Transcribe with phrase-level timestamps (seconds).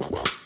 [0.00, 0.30] The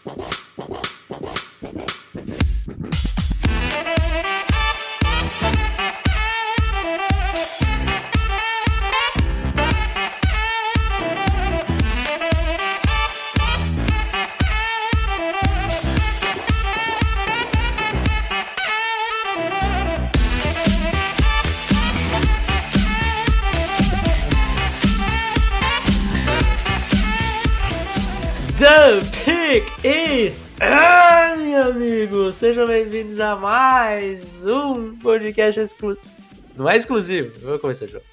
[32.95, 36.07] bem-vindos a mais um podcast exclusivo.
[36.55, 38.05] Não é exclusivo, vou começar novo.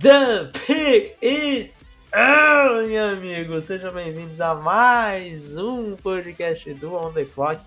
[0.00, 3.64] The pick is early, amigos!
[3.64, 7.60] Sejam bem-vindos a mais um podcast do On The Clock.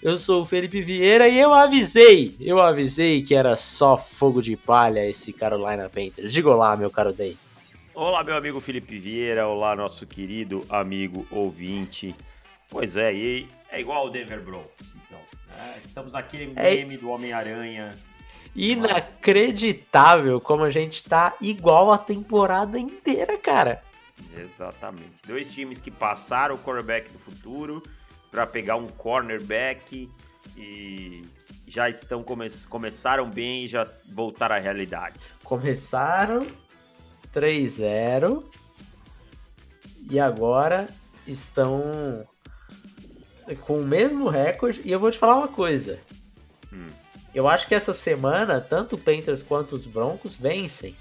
[0.00, 4.56] Eu sou o Felipe Vieira e eu avisei, eu avisei que era só fogo de
[4.56, 6.32] palha esse Carolina Panthers.
[6.32, 7.66] Diga olá, meu caro Davis.
[7.92, 9.48] Olá, meu amigo Felipe Vieira.
[9.48, 12.14] Olá, nosso querido amigo ouvinte.
[12.70, 14.94] Pois é, e é igual o Denver Broncos.
[15.56, 15.76] Né?
[15.80, 17.94] estamos naquele É- meme do Homem-Aranha.
[18.54, 23.82] Inacreditável como a gente tá igual a temporada inteira, cara.
[24.36, 25.14] Exatamente.
[25.26, 27.82] Dois times que passaram o quarterback do futuro
[28.30, 30.08] para pegar um cornerback
[30.56, 31.24] e
[31.66, 35.18] já estão come começaram bem e já voltaram à realidade.
[35.42, 36.46] Começaram
[37.32, 38.44] 3-0
[40.10, 40.88] e agora
[41.26, 42.26] estão
[43.60, 44.80] com o mesmo recorde.
[44.84, 45.98] E eu vou te falar uma coisa.
[46.72, 46.88] Hum.
[47.34, 50.96] Eu acho que essa semana, tanto o Panthers quanto os Broncos vencem.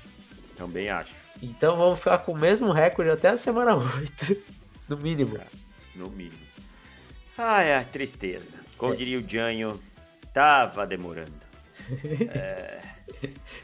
[0.55, 4.38] Também acho, Então vamos ficar com o mesmo recorde até a semana 8,
[4.88, 5.39] no mínimo.
[5.95, 6.38] no mínimo.
[7.38, 8.55] Ai, ai, tristeza.
[8.78, 8.95] Como É.
[8.95, 9.80] diria o Janho,
[10.33, 11.31] tava demorando.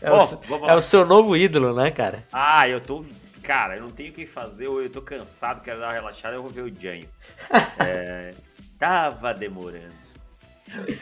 [0.02, 2.26] É, Bom, o, é o seu novo ídolo, né, cara?
[2.32, 3.06] Ah, eu tô.
[3.44, 6.36] Cara, eu não tenho o que fazer, eu eu tô cansado, quero dar uma relaxada,
[6.36, 7.08] eu vou ver o Janho.
[7.80, 8.34] É,
[8.80, 9.94] tava demorando.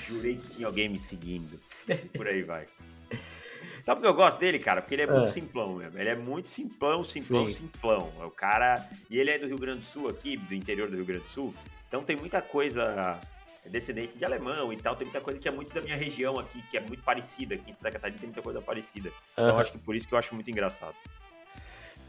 [0.05, 1.59] Jurei que tinha alguém me seguindo.
[2.15, 2.67] Por aí vai.
[3.85, 4.81] Sabe o que eu gosto dele, cara?
[4.81, 5.27] Porque ele é muito Ah.
[5.27, 5.97] simplão mesmo.
[5.97, 7.53] Ele é muito simplão, simplão, Sim.
[7.53, 8.11] simplão.
[8.19, 8.85] É o cara.
[9.09, 11.29] E ele é do Rio Grande do Sul aqui, do interior do Rio Grande do
[11.29, 11.53] Sul.
[11.87, 13.17] Então tem muita coisa
[13.65, 14.95] descendente de alemão e tal.
[14.95, 17.55] Tem muita coisa que é muito da minha região aqui, que é muito parecida.
[17.55, 19.09] Aqui em Santa Catarina tem muita coisa parecida.
[19.33, 19.61] Então eu Aham.
[19.61, 20.95] acho que por isso que eu acho muito engraçado.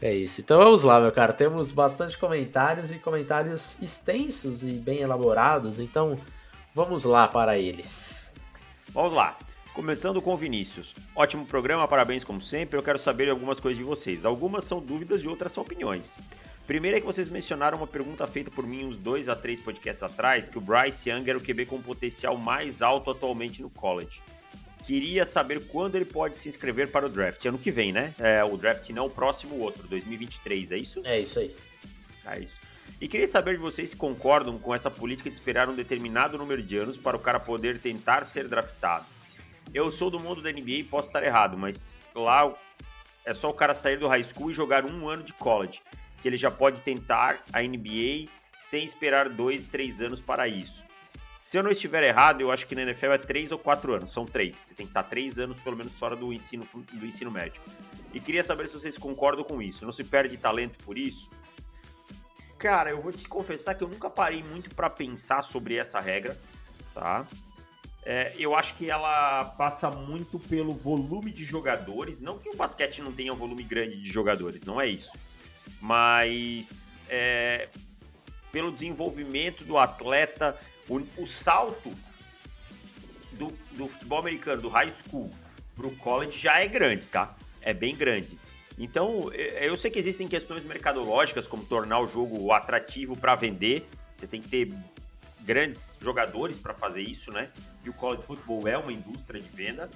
[0.01, 0.41] É isso.
[0.41, 1.33] Então vamos lá, meu cara.
[1.33, 5.79] Temos bastante comentários e comentários extensos e bem elaborados.
[5.79, 6.19] Então
[6.73, 8.33] vamos lá para eles.
[8.89, 9.37] Vamos lá.
[9.73, 10.95] Começando com o Vinícius.
[11.15, 12.77] Ótimo programa, parabéns como sempre.
[12.77, 14.25] Eu quero saber algumas coisas de vocês.
[14.25, 16.17] Algumas são dúvidas e outras são opiniões.
[16.65, 20.03] Primeiro é que vocês mencionaram uma pergunta feita por mim uns dois a três podcasts
[20.03, 24.21] atrás, que o Bryce Young era o QB com potencial mais alto atualmente no college.
[24.89, 27.45] Queria saber quando ele pode se inscrever para o draft.
[27.45, 28.11] Ano que vem, né?
[28.17, 31.03] É, o draft não, o próximo outro, 2023, é isso?
[31.05, 31.55] É isso aí.
[32.25, 32.55] É isso.
[32.99, 36.63] E queria saber de vocês se concordam com essa política de esperar um determinado número
[36.63, 39.05] de anos para o cara poder tentar ser draftado.
[39.75, 42.51] Eu sou do mundo da NBA e posso estar errado, mas lá
[43.23, 45.83] é só o cara sair do high school e jogar um ano de college,
[46.19, 48.27] que ele já pode tentar a NBA
[48.59, 50.83] sem esperar dois, três anos para isso.
[51.49, 54.11] Se eu não estiver errado, eu acho que na NFL é três ou quatro anos,
[54.11, 54.59] são três.
[54.59, 57.59] Você tem que estar três anos pelo menos fora do ensino, do ensino médio.
[58.13, 59.83] E queria saber se vocês concordam com isso.
[59.83, 61.31] Não se perde talento por isso?
[62.59, 66.39] Cara, eu vou te confessar que eu nunca parei muito pra pensar sobre essa regra,
[66.93, 67.25] tá?
[68.05, 72.21] É, eu acho que ela passa muito pelo volume de jogadores.
[72.21, 75.17] Não que o basquete não tenha um volume grande de jogadores, não é isso.
[75.81, 77.69] Mas é,
[78.51, 80.55] pelo desenvolvimento do atleta,
[80.89, 81.91] o, o salto
[83.33, 85.31] do, do futebol americano, do high school
[85.75, 87.35] pro college já é grande, tá?
[87.61, 88.37] É bem grande.
[88.77, 93.85] Então, eu sei que existem questões mercadológicas, como tornar o jogo atrativo para vender.
[94.13, 94.73] Você tem que ter
[95.41, 97.49] grandes jogadores para fazer isso, né?
[97.83, 99.89] E o college football é uma indústria de venda.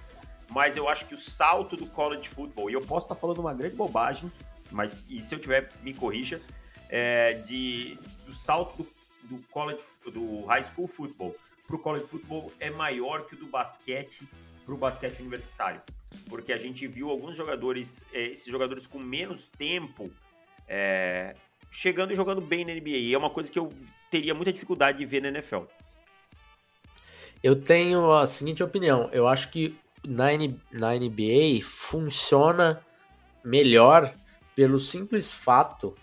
[0.50, 3.54] Mas eu acho que o salto do college football, e eu posso estar falando uma
[3.54, 4.32] grande bobagem,
[4.70, 6.42] mas e se eu tiver, me corrija,
[6.90, 8.88] é, de, do salto do,
[9.24, 11.36] do college, do high school football
[11.66, 14.28] para o college football é maior que o do basquete
[14.66, 15.82] para o basquete universitário
[16.30, 20.12] porque a gente viu alguns jogadores, eh, esses jogadores com menos tempo,
[20.68, 21.36] eh,
[21.72, 22.98] chegando e jogando bem na NBA.
[22.98, 23.72] E é uma coisa que eu
[24.10, 25.64] teria muita dificuldade de ver na NFL.
[27.42, 29.10] Eu tenho a seguinte opinião.
[29.12, 30.28] Eu acho que na,
[30.72, 32.82] na NBA funciona
[33.44, 34.14] melhor
[34.56, 35.96] pelo simples fato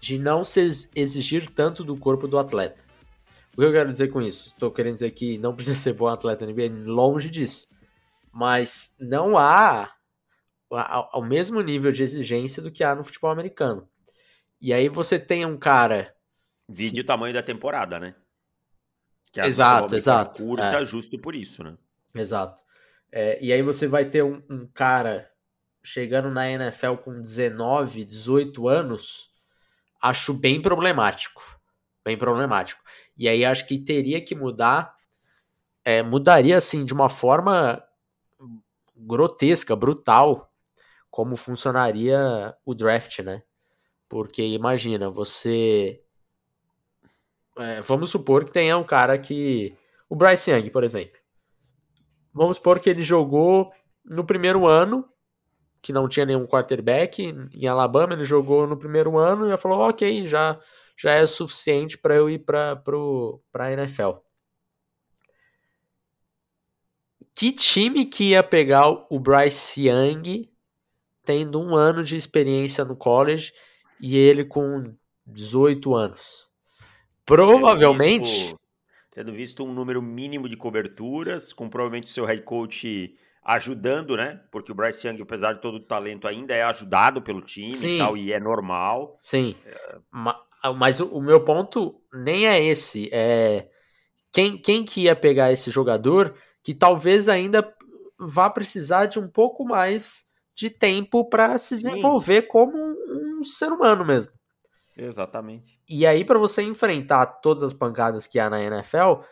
[0.00, 2.84] de não se ex- exigir tanto do corpo do atleta.
[3.54, 4.48] O que eu quero dizer com isso?
[4.48, 7.66] Estou querendo dizer que não precisa ser bom atleta na NBA, longe disso.
[8.32, 9.92] Mas não há
[10.72, 13.88] a- ao mesmo nível de exigência do que há no futebol americano.
[14.60, 16.14] E aí você tem um cara
[16.68, 18.14] Vide o tamanho da temporada, né?
[19.32, 20.42] Que exato, exato.
[20.42, 20.86] Curta, é.
[20.86, 21.76] justo por isso, né?
[22.14, 22.60] Exato.
[23.12, 25.30] É, e aí você vai ter um, um, cara
[25.82, 29.30] chegando na NFL com 19, 18 anos,
[30.00, 31.42] acho bem problemático.
[32.04, 32.82] Bem problemático.
[33.16, 34.94] E aí acho que teria que mudar.
[35.84, 37.82] É, mudaria assim de uma forma
[38.96, 40.52] grotesca, brutal,
[41.10, 43.42] como funcionaria o draft, né?
[44.08, 46.02] Porque imagina, você.
[47.58, 49.76] É, vamos supor que tenha um cara que.
[50.08, 51.18] O Bryce Young, por exemplo.
[52.32, 53.72] Vamos supor que ele jogou
[54.04, 55.08] no primeiro ano,
[55.86, 59.88] que não tinha nenhum quarterback em Alabama, ele jogou no primeiro ano e já falou:
[59.88, 60.58] ok, já,
[60.98, 62.82] já é suficiente para eu ir para
[63.54, 64.14] a NFL.
[67.32, 70.50] Que time que ia pegar o Bryce Young
[71.24, 73.52] tendo um ano de experiência no college
[74.00, 74.92] e ele com
[75.24, 76.50] 18 anos.
[77.24, 78.28] Provavelmente.
[78.28, 78.60] Tendo visto,
[79.12, 83.16] tendo visto um número mínimo de coberturas, com provavelmente seu head coach
[83.46, 84.40] ajudando, né?
[84.50, 87.94] Porque o Bryce Young, apesar de todo o talento, ainda é ajudado pelo time Sim.
[87.94, 89.16] e tal, e é normal.
[89.20, 89.54] Sim.
[89.64, 89.98] É...
[90.76, 93.08] Mas o meu ponto nem é esse.
[93.12, 93.68] É
[94.32, 97.72] quem, quem que ia pegar esse jogador que talvez ainda
[98.18, 103.70] vá precisar de um pouco mais de tempo para se desenvolver como um, um ser
[103.70, 104.32] humano mesmo.
[104.96, 105.78] Exatamente.
[105.88, 109.22] E aí, para você enfrentar todas as pancadas que há na NFL,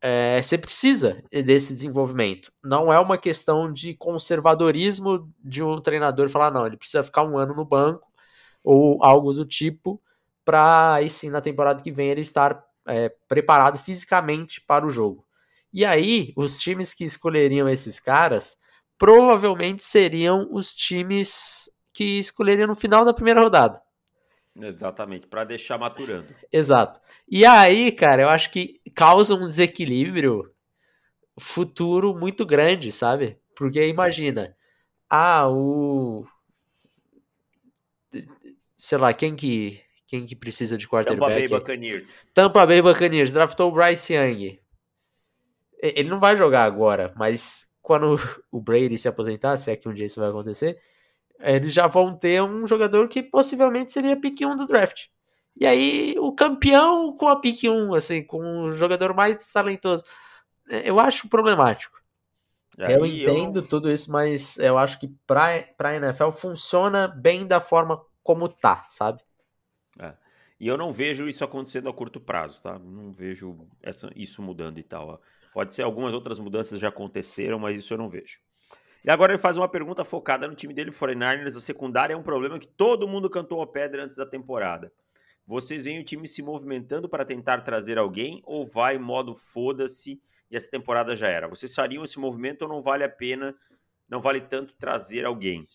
[0.00, 2.52] é, você precisa desse desenvolvimento.
[2.62, 7.38] Não é uma questão de conservadorismo de um treinador falar, não, ele precisa ficar um
[7.38, 8.06] ano no banco
[8.62, 10.00] ou algo do tipo,
[10.44, 15.24] para aí sim, na temporada que vem, ele estar é, preparado fisicamente para o jogo.
[15.72, 18.56] E aí, os times que escolheriam esses caras
[18.98, 23.80] provavelmente seriam os times que escolheriam no final da primeira rodada.
[24.56, 26.28] Exatamente, para deixar maturando.
[26.52, 27.00] Exato.
[27.28, 30.52] E aí, cara, eu acho que causa um desequilíbrio
[31.38, 33.38] futuro muito grande, sabe?
[33.56, 34.56] Porque imagina,
[35.10, 36.24] ah, o
[38.76, 41.20] sei lá, quem que quem que precisa de quarterback?
[41.20, 42.24] Tampa Bay Buccaneers.
[42.32, 44.60] Tampa Bay Buccaneers draftou o Bryce Young.
[45.80, 48.14] Ele não vai jogar agora, mas quando
[48.52, 50.78] o Brady se aposentar, se é que um dia isso vai acontecer,
[51.40, 55.06] eles já vão ter um jogador que possivelmente seria pick 1 do draft.
[55.56, 60.02] E aí, o campeão com a pick 1, assim, com o jogador mais talentoso.
[60.68, 62.02] É, eu acho problemático.
[62.78, 63.68] Aí eu entendo eu...
[63.68, 68.84] tudo isso, mas eu acho que pra, pra NFL funciona bem da forma como tá,
[68.88, 69.22] sabe?
[69.98, 70.14] É.
[70.58, 72.78] E eu não vejo isso acontecendo a curto prazo, tá?
[72.78, 75.08] Não vejo essa, isso mudando e tal.
[75.08, 75.18] Ó.
[75.52, 78.40] Pode ser algumas outras mudanças já aconteceram, mas isso eu não vejo.
[79.04, 81.56] E agora ele faz uma pergunta focada no time dele, 49ers.
[81.56, 84.90] A secundária é um problema que todo mundo cantou a pedra antes da temporada.
[85.46, 90.56] Vocês veem o time se movimentando para tentar trazer alguém ou vai modo foda-se e
[90.56, 91.46] essa temporada já era?
[91.46, 93.54] Vocês fariam esse movimento ou não vale a pena,
[94.08, 95.66] não vale tanto trazer alguém?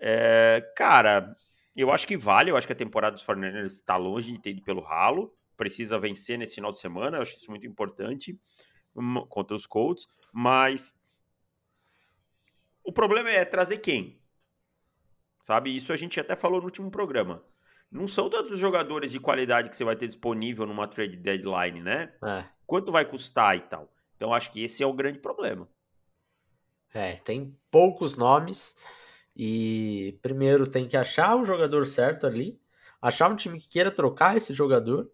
[0.00, 1.36] É, cara,
[1.76, 2.50] eu acho que vale.
[2.50, 5.32] Eu acho que a temporada dos 49ers está longe de ter ido pelo ralo.
[5.56, 7.18] Precisa vencer nesse final de semana.
[7.18, 8.36] Eu acho isso muito importante
[9.28, 10.97] contra os Colts, mas
[12.88, 14.18] o problema é trazer quem?
[15.44, 15.76] Sabe?
[15.76, 17.44] Isso a gente até falou no último programa.
[17.90, 22.14] Não são tantos jogadores de qualidade que você vai ter disponível numa trade deadline, né?
[22.24, 22.46] É.
[22.66, 23.92] Quanto vai custar e tal.
[24.16, 25.68] Então acho que esse é o grande problema.
[26.94, 28.74] É, tem poucos nomes
[29.36, 32.58] e primeiro tem que achar o jogador certo ali,
[33.02, 35.10] achar um time que queira trocar esse jogador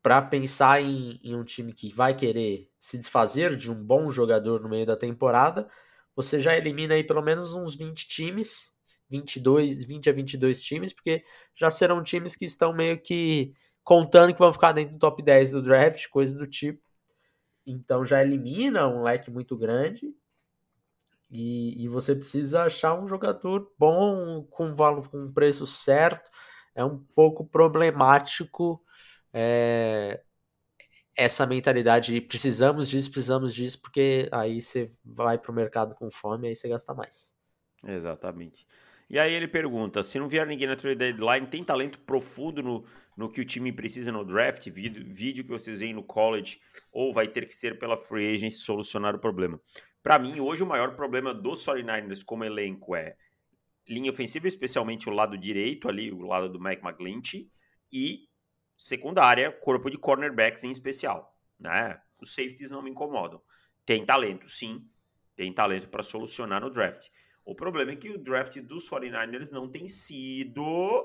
[0.00, 4.60] para pensar em, em, um time que vai querer se desfazer de um bom jogador
[4.60, 5.68] no meio da temporada,
[6.14, 8.74] você já elimina aí pelo menos uns 20 times,
[9.08, 13.52] 22, 20 a 22 times, porque já serão times que estão meio que
[13.82, 16.82] contando que vão ficar dentro do top 10 do draft, coisa do tipo.
[17.66, 20.14] Então já elimina um leque muito grande.
[21.30, 26.30] E, e você precisa achar um jogador bom, com valor, com preço certo.
[26.74, 28.82] É um pouco problemático
[29.32, 30.22] é,
[31.16, 36.10] essa mentalidade de precisamos disso, precisamos disso, porque aí você vai para o mercado com
[36.10, 37.32] fome aí você gasta mais.
[37.86, 38.66] Exatamente.
[39.08, 42.84] E aí ele pergunta: se não vier ninguém na trade deadline, tem talento profundo no,
[43.16, 44.68] no que o time precisa no draft?
[44.70, 46.58] Vídeo, vídeo que vocês veem no college,
[46.92, 49.60] ou vai ter que ser pela free agency solucionar o problema?
[50.02, 53.16] Para mim, hoje o maior problema dos 49ers como elenco é
[53.88, 57.50] linha ofensiva, especialmente o lado direito ali, o lado do Mike McGlinchey,
[57.92, 58.26] e
[58.76, 61.36] secundária, corpo de cornerbacks em especial.
[61.58, 62.00] Né?
[62.20, 63.40] Os safeties não me incomodam.
[63.84, 64.88] Tem talento, sim.
[65.36, 67.08] Tem talento para solucionar no draft.
[67.44, 71.04] O problema é que o draft dos 49ers não tem sido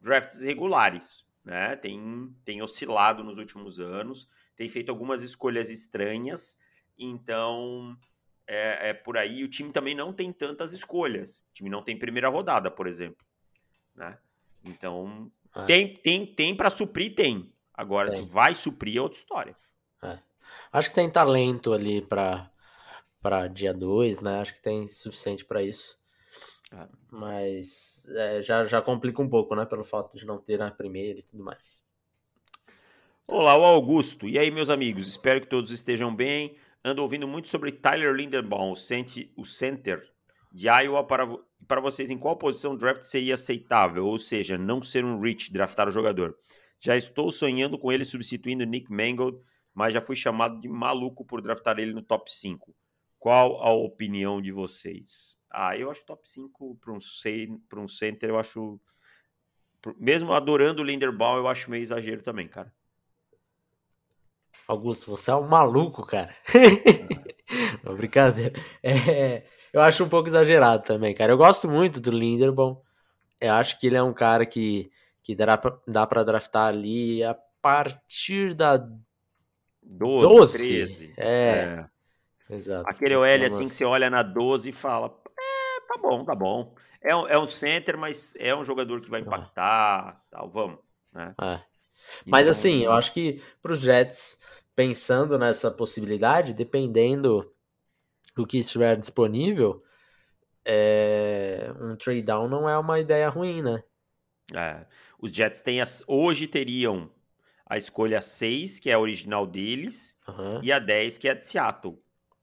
[0.00, 1.26] drafts regulares.
[1.44, 1.76] né?
[1.76, 6.58] Tem, tem oscilado nos últimos anos, tem feito algumas escolhas estranhas,
[6.96, 7.98] então
[8.46, 9.42] é, é, por aí.
[9.42, 11.38] O time também não tem tantas escolhas.
[11.50, 13.26] O time não tem primeira rodada, por exemplo,
[13.94, 14.18] né?
[14.64, 15.64] Então é.
[15.64, 17.52] tem tem tem para suprir tem.
[17.74, 18.20] Agora tem.
[18.20, 19.56] se vai suprir é outra história.
[20.02, 20.18] É.
[20.72, 22.50] Acho que tem talento ali para
[23.20, 24.40] para dia 2, né?
[24.40, 25.96] Acho que tem suficiente para isso.
[26.72, 26.88] É.
[27.10, 29.64] Mas é, já, já complica um pouco, né?
[29.64, 31.82] Pelo fato de não ter a primeira e tudo mais.
[33.26, 34.28] Olá, o Augusto.
[34.28, 35.06] E aí, meus amigos?
[35.06, 36.56] Espero que todos estejam bem.
[36.84, 40.11] Ando ouvindo muito sobre Tyler Linderbaum, o center
[40.52, 41.04] de Iowa.
[41.04, 41.26] Para,
[41.66, 44.06] para vocês, em qual posição draft seria aceitável?
[44.06, 46.36] Ou seja, não ser um rich, draftar o jogador.
[46.78, 49.38] Já estou sonhando com ele substituindo Nick Mangold,
[49.72, 52.74] mas já fui chamado de maluco por draftar ele no top 5.
[53.18, 55.38] Qual a opinião de vocês?
[55.48, 58.80] Ah, eu acho top 5 para um, um center, eu acho.
[59.96, 62.72] Mesmo adorando o Linderbaum, eu acho meio exagero também, cara.
[64.66, 66.34] Augusto, você é um maluco, cara.
[67.82, 68.52] Não, brincadeira.
[68.82, 71.32] É, eu acho um pouco exagerado também, cara.
[71.32, 72.80] Eu gosto muito do Linderbaum.
[73.40, 74.90] Eu acho que ele é um cara que,
[75.22, 78.76] que dá, pra, dá pra draftar ali a partir da
[79.82, 80.58] 12, 12.
[80.58, 81.14] 13.
[81.16, 81.24] É.
[81.28, 82.54] é.
[82.54, 82.88] Exato.
[82.88, 85.06] Aquele OL assim que você olha na 12 e fala:
[85.38, 86.74] é, tá bom, tá bom.
[87.00, 89.24] É um, é um center, mas é um jogador que vai ah.
[89.24, 90.78] impactar, tal, vamos.
[91.12, 91.34] Né?
[91.40, 91.60] É.
[92.26, 94.40] Mas então, assim, eu acho que para os Jets,
[94.76, 97.51] pensando nessa possibilidade, dependendo
[98.34, 99.82] do que estiver disponível,
[100.64, 101.72] é...
[101.80, 103.82] um trade down não é uma ideia ruim, né?
[104.54, 104.86] É.
[105.18, 106.04] Os Jets têm as...
[106.06, 107.10] hoje teriam
[107.66, 110.60] a escolha 6, que é a original deles, uhum.
[110.62, 111.98] e a 10, que é a de Seattle.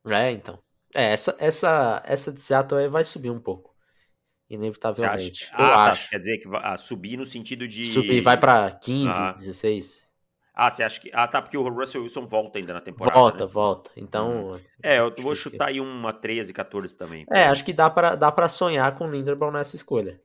[0.07, 0.59] É, então.
[0.95, 3.75] É, essa, essa, essa de Seattle vai subir um pouco.
[4.49, 5.47] Inevitavelmente.
[5.51, 5.91] Eu ah, tá.
[5.91, 6.09] acho.
[6.09, 7.93] Quer dizer que vai ah, subir no sentido de.
[7.93, 9.31] Subir, vai para 15, ah.
[9.31, 10.07] 16.
[10.61, 11.09] Ah, você acha que.
[11.13, 13.17] Ah, tá, porque o Russell Wilson volta ainda na temporada.
[13.17, 13.49] Volta, né?
[13.49, 13.91] volta.
[13.95, 14.51] Então.
[14.51, 14.59] Hum.
[14.83, 17.25] É, eu vou chutar aí uma 13, 14 também.
[17.31, 20.21] É, acho que dá para dá pra sonhar com o Linderbaum nessa escolha.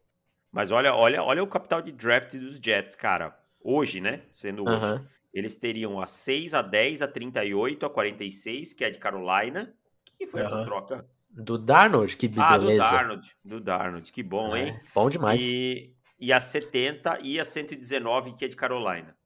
[0.50, 3.38] Mas olha, olha, olha o capital de draft dos Jets, cara.
[3.62, 4.23] Hoje, né?
[4.33, 4.75] Sendo hoje.
[4.75, 5.07] Uh -huh.
[5.33, 9.73] Eles teriam a 6, a 10, a 38, a 46, que é de Carolina.
[10.14, 10.47] O que foi uh -huh.
[10.47, 11.07] essa troca?
[11.31, 12.53] Do Darnold, que beleza.
[12.53, 14.81] Ah, do Darnold, do Darnold, que bom, é, hein?
[14.93, 15.41] Bom demais.
[15.41, 19.17] E, e a 70 e a 119, que é de Carolina.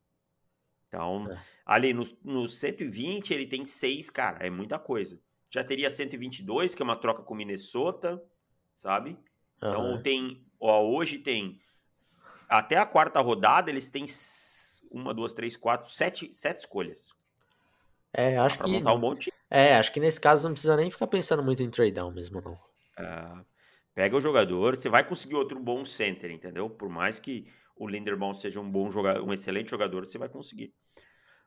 [0.89, 1.39] Então, é.
[1.67, 5.21] ali no, no 120 ele tem 6, cara, é muita coisa.
[5.51, 8.23] Já teria 122, que é uma troca com Minnesota,
[8.75, 9.17] sabe?
[9.57, 10.03] Então uhum.
[10.03, 11.61] tem, ó, hoje tem
[12.49, 14.07] até a quarta rodada eles têm
[14.91, 17.13] uma, duas, três, quatro, sete, sete escolhas.
[18.13, 18.71] É, acho que.
[18.71, 19.33] Montar um monte.
[19.51, 22.41] É, acho que nesse caso não precisa nem ficar pensando muito em trade down mesmo,
[22.41, 22.59] não.
[22.97, 23.45] É,
[23.95, 26.71] pega o jogador, você vai conseguir outro bom center, entendeu?
[26.71, 27.47] Por mais que
[27.79, 30.75] o Linderbaum seja um bom jogador, um excelente jogador, você vai conseguir.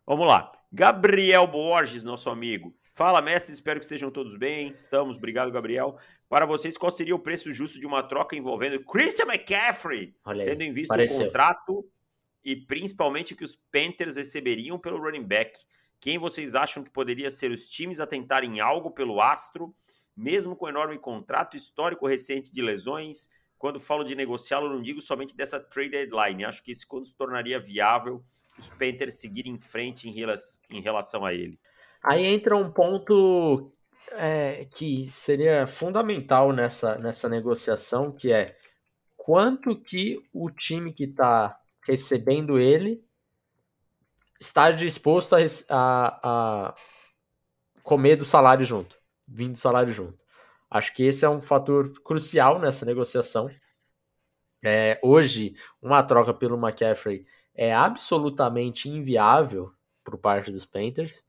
[0.06, 0.52] Vamos lá.
[0.72, 2.76] Gabriel Borges, nosso amigo.
[2.94, 4.74] Fala, mestre, espero que estejam todos bem.
[4.76, 5.98] Estamos, obrigado, Gabriel.
[6.28, 10.74] Para vocês, qual seria o preço justo de uma troca envolvendo Christian McCaffrey, tendo em
[10.74, 11.90] vista o contrato
[12.44, 15.58] e principalmente que os Panthers receberiam pelo running back?
[16.00, 19.74] Quem vocês acham que poderia ser os times a tentarem algo pelo Astro,
[20.18, 23.30] mesmo com enorme contrato histórico recente de lesões?
[23.62, 26.46] Quando falo de negociá-lo, não digo somente dessa trade deadline.
[26.46, 28.26] Acho que isso quando se tornaria viável
[28.58, 31.60] os Panthers seguirem em frente em, relação a ele.
[32.04, 33.72] Aí entra um ponto
[34.14, 38.58] é, que seria fundamental nessa, nessa negociação, que é
[39.16, 41.56] quanto que o time que está
[41.88, 43.04] recebendo ele
[44.40, 45.40] estar disposto a,
[45.70, 46.76] a, a
[47.84, 50.21] comer do salário junto, vindo do salário junto.
[50.72, 53.52] Acho que esse é um fator crucial nessa negociação.
[54.64, 61.26] É, hoje, uma troca pelo McCaffrey é absolutamente inviável por parte dos Panthers.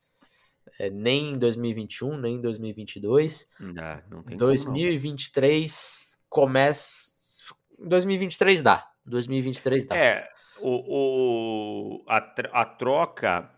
[0.78, 3.48] É, nem em 2021, nem em 2022.
[3.58, 7.12] Não, não tem 2023 como, começa.
[7.80, 8.88] 2023 dá.
[9.04, 9.96] 2023 dá.
[9.96, 10.28] É,
[10.60, 12.18] o, o, a,
[12.52, 13.50] a troca,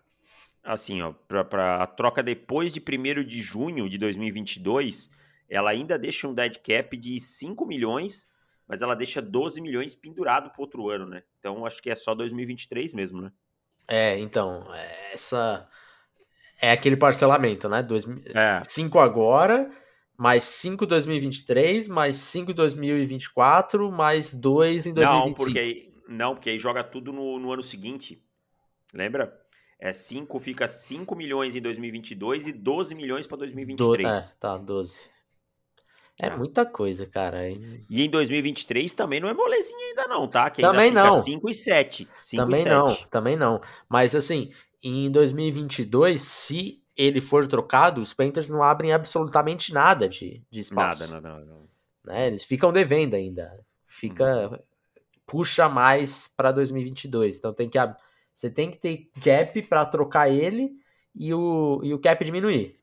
[0.63, 5.11] assim, ó, pra, pra, a troca depois de 1 de junho de 2022,
[5.57, 8.29] ela ainda deixa um dead cap de 5 milhões,
[8.67, 11.23] mas ela deixa 12 milhões pendurado para outro ano, né?
[11.39, 13.33] Então acho que é só 2023 mesmo, né?
[13.87, 14.67] É, então,
[15.13, 15.69] essa
[16.61, 17.83] é aquele parcelamento, né?
[17.83, 18.61] Dois, é.
[18.63, 19.71] 5 agora,
[20.17, 25.29] mais 5 2023, mais 5 2024, mais 2 em 2025.
[25.29, 28.23] Não, porque não, porque aí joga tudo no, no ano seguinte.
[28.93, 29.41] Lembra?
[29.79, 34.09] É 5, fica 5 milhões em 2022 e 12 milhões para 2023.
[34.09, 35.14] Do, é, tá, 12.
[36.21, 36.37] É ah.
[36.37, 37.49] muita coisa, cara.
[37.49, 40.49] E em 2023 também não é molezinha ainda não, tá?
[40.49, 41.21] Que também não.
[41.21, 42.09] 5 e 7.
[42.21, 42.73] 5 também e 7.
[42.73, 43.61] não, também não.
[43.89, 44.53] Mas assim,
[44.83, 51.01] em 2022, se ele for trocado, os Panthers não abrem absolutamente nada de, de espaço.
[51.01, 51.61] Nada, nada, nada.
[52.05, 52.29] Né?
[52.29, 53.59] Eles ficam devendo ainda.
[53.87, 54.51] Fica...
[54.51, 54.59] Hum.
[55.27, 57.39] Puxa mais para 2022.
[57.39, 57.79] Então tem que...
[58.35, 60.73] Você tem que ter cap para trocar ele
[61.15, 62.79] e o, e o cap diminuir.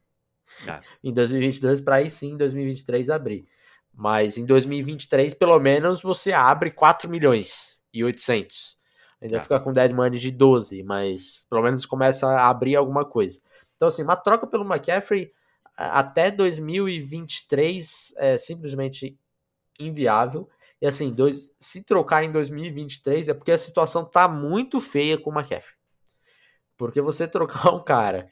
[0.67, 0.79] Ah.
[1.03, 3.45] Em 2022, para aí sim, em 2023 abrir.
[3.93, 8.77] Mas em 2023, pelo menos, você abre 4 milhões e 800.
[9.21, 9.41] Ainda ah.
[9.41, 13.41] fica com dead money de 12, mas pelo menos começa a abrir alguma coisa.
[13.75, 15.31] Então, assim, uma troca pelo McCaffrey
[15.75, 19.17] até 2023 é simplesmente
[19.79, 20.49] inviável.
[20.81, 25.29] E assim, dois, se trocar em 2023 é porque a situação tá muito feia com
[25.29, 25.75] o McCaffrey.
[26.77, 28.29] Porque você trocar um cara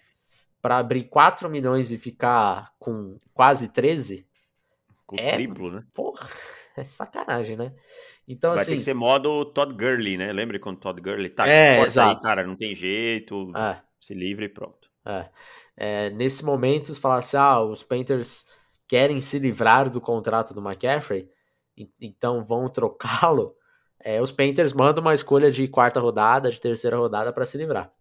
[0.61, 4.27] para abrir 4 milhões e ficar com quase 13
[5.05, 5.83] com é, triplo, né?
[5.93, 6.27] Porra,
[6.77, 7.73] é sacanagem, né?
[8.27, 10.31] Então, Vai assim, ter que ser modo Todd Gurley, né?
[10.31, 12.17] Lembra quando Todd Gurley tá é, exato.
[12.17, 13.81] Aí, cara, não tem jeito, é.
[13.99, 14.89] se livre e pronto.
[15.05, 15.29] É.
[15.75, 18.45] É, nesse momento, se falasse, ah, os Panthers
[18.87, 21.29] querem se livrar do contrato do McCaffrey,
[21.99, 23.55] então vão trocá-lo,
[23.99, 27.91] é, os Panthers mandam uma escolha de quarta rodada, de terceira rodada para se livrar.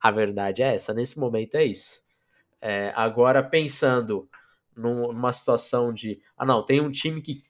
[0.00, 2.00] A verdade é essa, nesse momento é isso.
[2.60, 4.28] É, agora, pensando
[4.74, 7.42] numa situação de, ah não, tem um time que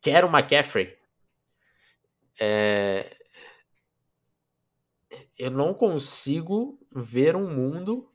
[0.00, 0.96] quer o McCaffrey,
[2.38, 3.16] é,
[5.38, 8.10] eu não consigo ver um mundo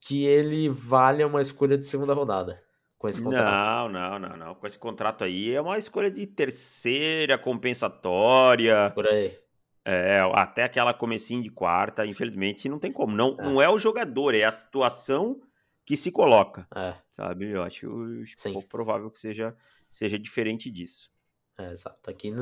[0.00, 2.62] que ele valha uma escolha de segunda rodada
[3.00, 3.46] com esse contrato.
[3.46, 4.54] Não, não, não, não.
[4.54, 8.90] Com esse contrato aí é uma escolha de terceira compensatória.
[8.94, 9.38] Por aí.
[9.84, 13.14] É, até aquela comecinho de quarta, infelizmente, não tem como.
[13.14, 15.40] Não é, não é o jogador, é a situação
[15.84, 16.66] que se coloca.
[16.74, 16.94] É.
[17.10, 17.50] Sabe?
[17.50, 19.56] Eu acho, eu acho pouco provável que seja,
[19.90, 21.10] seja diferente disso.
[21.58, 22.10] É, exato.
[22.10, 22.32] Aqui,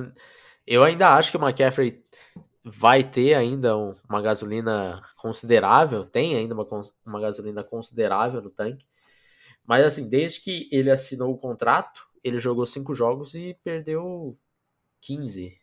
[0.66, 2.04] eu ainda acho que o McCaffrey
[2.64, 6.66] vai ter ainda uma gasolina considerável, tem ainda uma,
[7.07, 8.87] uma gasolina considerável no tanque.
[9.64, 14.38] Mas assim, desde que ele assinou o contrato, ele jogou cinco jogos e perdeu
[15.01, 15.59] 15,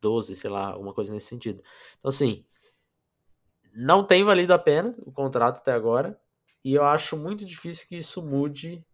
[0.00, 1.62] 12, sei lá, alguma coisa nesse sentido.
[1.98, 2.44] Então, assim,
[3.74, 6.18] não tem valido a pena o contrato até agora.
[6.64, 8.84] E eu acho muito difícil que isso mude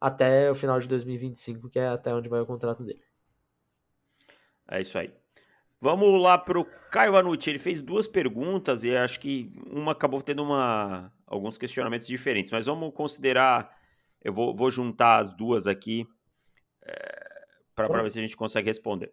[0.00, 3.02] até o final de 2025, que é até onde vai o contrato dele.
[4.68, 5.12] É isso aí.
[5.80, 7.50] Vamos lá para o Caio Anucci.
[7.50, 12.66] Ele fez duas perguntas e acho que uma acabou tendo uma, alguns questionamentos diferentes, mas
[12.66, 13.76] vamos considerar.
[14.22, 16.06] Eu vou, vou juntar as duas aqui
[16.82, 19.12] é, para ver se a gente consegue responder.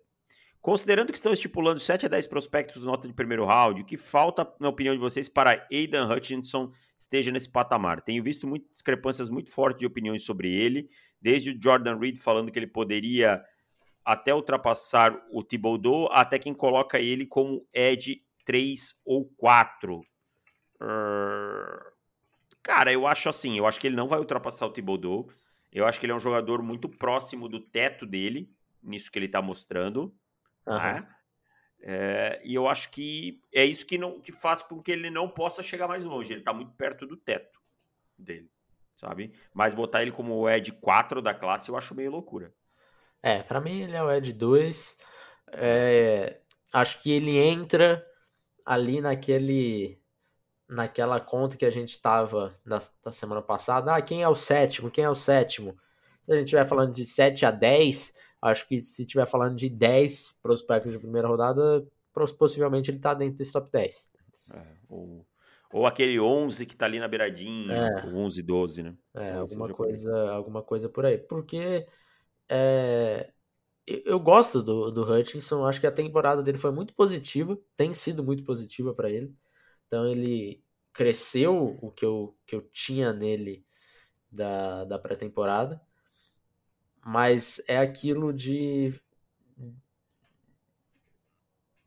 [0.62, 4.48] Considerando que estão estipulando 7 a 10 prospectos nota de primeiro round, o que falta,
[4.60, 8.02] na opinião de vocês, para Aidan Hutchinson esteja nesse patamar?
[8.02, 10.88] Tenho visto muitas discrepâncias muito fortes de opiniões sobre ele,
[11.20, 13.44] desde o Jordan Reed falando que ele poderia
[14.06, 20.00] até ultrapassar o Thibodeau, até quem coloca ele como Ed 3 ou 4.
[20.80, 21.92] Uh...
[22.62, 25.28] Cara, eu acho assim, eu acho que ele não vai ultrapassar o Thibodeau.
[25.72, 28.48] Eu acho que ele é um jogador muito próximo do teto dele,
[28.84, 30.14] nisso que ele está mostrando.
[30.68, 30.78] Uhum.
[30.78, 31.08] Né?
[31.84, 35.28] É, e eu acho que é isso que, não, que faz com que ele não
[35.28, 36.32] possa chegar mais longe.
[36.32, 37.60] Ele está muito perto do teto
[38.18, 38.52] dele,
[38.96, 39.34] sabe?
[39.54, 42.54] Mas botar ele como o Ed 4 da classe eu acho meio loucura.
[43.24, 44.98] É, para mim ele é o Ed 2.
[45.54, 46.40] É,
[46.72, 48.06] acho que ele entra
[48.66, 50.00] ali naquele
[50.70, 53.94] naquela conta que a gente tava da, da semana passada.
[53.94, 54.90] Ah, quem é o sétimo?
[54.90, 55.78] Quem é o sétimo?
[56.24, 59.70] Se a gente estiver falando de 7 a 10, Acho que se estiver falando de
[59.70, 61.86] 10 prospectos de primeira rodada,
[62.38, 64.10] possivelmente ele está dentro desse top 10.
[64.52, 65.26] É, ou,
[65.72, 68.06] ou aquele 11 que está ali na beiradinha, é.
[68.08, 68.96] 11, 12, né?
[69.14, 71.20] É, alguma coisa, alguma coisa por aí.
[71.20, 71.86] Porque
[72.50, 73.32] é,
[73.86, 78.24] eu gosto do, do Hutchinson, acho que a temporada dele foi muito positiva, tem sido
[78.24, 79.36] muito positiva para ele.
[79.86, 83.64] Então ele cresceu o que eu, que eu tinha nele
[84.32, 85.80] da, da pré-temporada
[87.06, 88.94] mas é aquilo de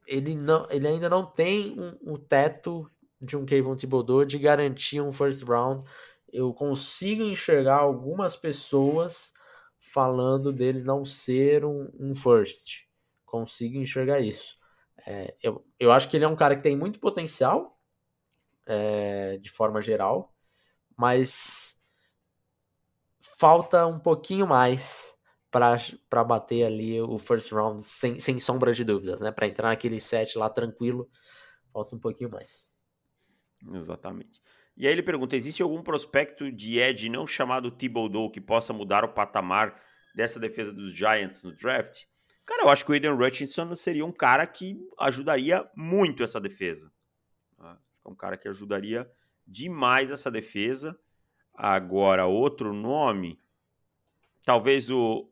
[0.07, 5.01] ele não ele ainda não tem um, um teto de um Kevin Thibodeau de garantir
[5.01, 5.89] um first round.
[6.33, 9.33] Eu consigo enxergar algumas pessoas
[9.79, 12.87] falando dele não ser um, um first.
[13.25, 14.57] Consigo enxergar isso.
[15.07, 17.79] É, eu, eu acho que ele é um cara que tem muito potencial,
[18.67, 20.35] é, de forma geral,
[20.97, 21.74] mas
[23.39, 25.15] falta um pouquinho mais
[25.51, 29.31] para bater ali o first round sem, sem sombra de dúvidas, né?
[29.31, 31.09] Para entrar naquele set lá tranquilo,
[31.73, 32.73] falta um pouquinho mais.
[33.73, 34.43] Exatamente.
[34.77, 39.05] E aí ele pergunta: existe algum prospecto de Ed não chamado Thibodeau que possa mudar
[39.05, 39.81] o patamar
[40.15, 42.05] dessa defesa dos Giants no draft?
[42.45, 46.93] Cara, eu acho que o Aiden Hutchinson seria um cara que ajudaria muito essa defesa.
[47.57, 47.79] Tá?
[48.05, 49.11] É um cara que ajudaria
[49.47, 50.99] demais essa defesa.
[51.55, 53.39] Agora, outro nome,
[54.45, 55.29] talvez o.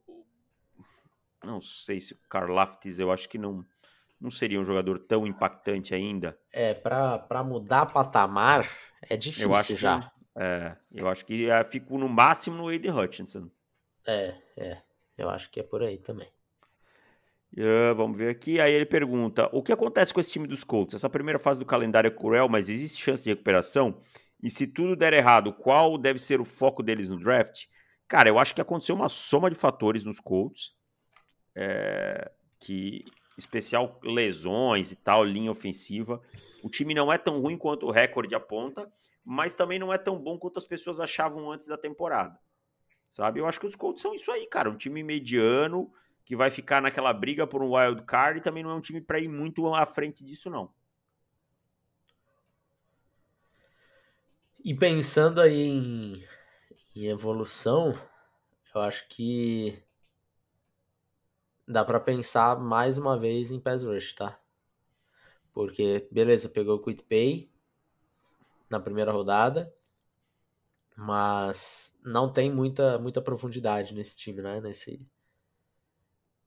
[1.43, 3.67] Não sei se o Karlaftis, eu acho que não,
[4.21, 6.39] não seria um jogador tão impactante ainda.
[6.53, 8.69] É, para mudar patamar
[9.03, 10.01] é difícil eu acho já.
[10.01, 13.51] Que, é, eu acho que é, fico no máximo no Aiden Hutchinson.
[14.07, 14.79] É, é.
[15.19, 16.29] Eu acho que é por aí também.
[17.55, 18.61] Uh, vamos ver aqui.
[18.61, 20.95] Aí ele pergunta: o que acontece com esse time dos Colts?
[20.95, 24.01] Essa primeira fase do calendário é cruel, mas existe chance de recuperação?
[24.43, 27.67] E se tudo der errado, qual deve ser o foco deles no draft?
[28.09, 30.75] Cara, eu acho que aconteceu uma soma de fatores nos Colts.
[31.55, 33.05] É, que
[33.37, 36.23] especial lesões e tal, linha ofensiva.
[36.63, 38.91] O time não é tão ruim quanto o recorde aponta,
[39.25, 42.39] mas também não é tão bom quanto as pessoas achavam antes da temporada.
[43.11, 43.41] Sabe?
[43.41, 44.71] Eu acho que os Colts são isso aí, cara.
[44.71, 45.93] Um time mediano
[46.25, 49.01] que vai ficar naquela briga por um wild card e também não é um time
[49.01, 50.73] para ir muito à frente disso, não.
[54.64, 56.25] E pensando aí em,
[56.94, 57.92] em evolução,
[58.72, 59.83] eu acho que
[61.66, 64.40] dá para pensar mais uma vez em pass rush, tá?
[65.53, 67.51] Porque, beleza, pegou o Quit Pay
[68.70, 69.75] na primeira rodada,
[70.96, 74.61] mas não tem muita, muita profundidade nesse time, né?
[74.61, 75.05] Nesse,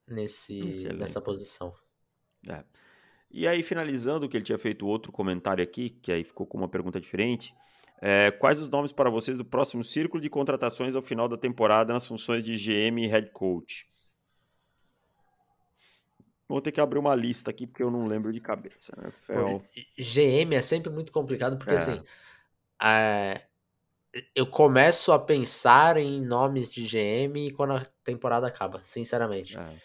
[0.08, 1.76] nesse, nessa posição.
[2.48, 2.64] É.
[3.30, 6.70] E aí, finalizando, que ele tinha feito outro comentário aqui, que aí ficou com uma
[6.70, 7.54] pergunta diferente.
[8.02, 11.94] É, quais os nomes para vocês do próximo círculo de contratações ao final da temporada
[11.94, 13.88] nas funções de GM e head coach?
[16.48, 18.94] Vou ter que abrir uma lista aqui porque eu não lembro de cabeça.
[18.98, 19.10] Né?
[19.12, 19.64] Fel...
[19.98, 21.78] GM é sempre muito complicado porque é.
[21.78, 22.04] assim
[22.82, 23.42] é,
[24.34, 29.58] eu começo a pensar em nomes de GM quando a temporada acaba, sinceramente.
[29.58, 29.82] É.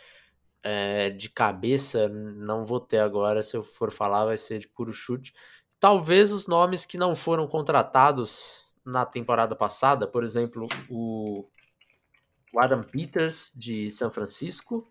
[0.62, 3.42] É, de cabeça, não vou ter agora.
[3.42, 5.32] Se eu for falar, vai ser de puro chute.
[5.80, 11.48] Talvez os nomes que não foram contratados na temporada passada, por exemplo, o,
[12.58, 14.86] Adam Peters de São Francisco,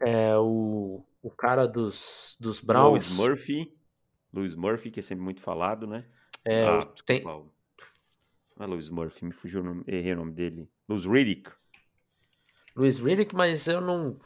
[0.00, 3.10] é, o, o cara dos, dos Browns.
[3.10, 3.78] Louis Murphy.
[4.32, 6.06] Louis Murphy, que é sempre muito falado, né?
[6.42, 7.22] É, ah, tem...
[7.22, 7.52] Não
[8.58, 10.70] é Louis Murphy, me fugiu o errei o nome dele.
[10.88, 11.50] Louis Riddick.
[12.74, 14.18] Louis Riddick, mas eu não,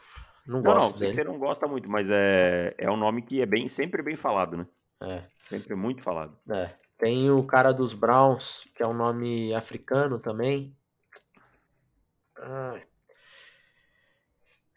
[0.49, 3.45] não, não gosto não, você não gosta muito, mas é, é um nome que é
[3.45, 4.67] bem, sempre bem falado, né?
[4.99, 5.23] É.
[5.43, 6.35] Sempre muito falado.
[6.49, 6.73] É.
[6.97, 10.75] Tem o cara dos Browns, que é um nome africano também.
[12.35, 12.81] Ah.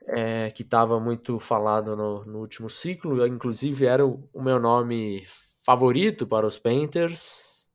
[0.05, 3.27] É, que estava muito falado no, no, último ciclo.
[3.27, 5.27] Inclusive era o, o, meu nome
[5.63, 7.67] favorito para os Painters.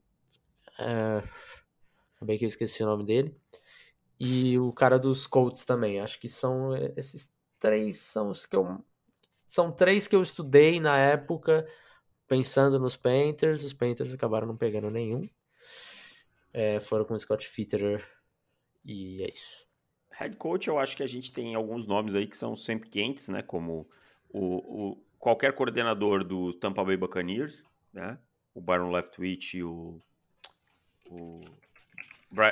[0.77, 1.23] É,
[2.15, 3.35] acabei que eu esqueci o nome dele
[4.19, 5.99] e o cara dos Colts também.
[5.99, 8.83] Acho que são eh, esses três são os que eu
[9.29, 11.67] são três que eu estudei na época
[12.27, 13.63] pensando nos Panthers.
[13.63, 15.29] Os Panthers acabaram não pegando nenhum.
[16.53, 18.05] É, foram com o Scott Fitterer
[18.83, 19.67] e é isso.
[20.11, 23.27] Head coach, eu acho que a gente tem alguns nomes aí que são sempre quentes,
[23.27, 23.43] né?
[23.43, 23.87] Como
[24.29, 28.17] o, o qualquer coordenador do Tampa Bay Buccaneers, né?
[28.53, 30.01] O Byron Leftwich e o,
[31.11, 31.41] o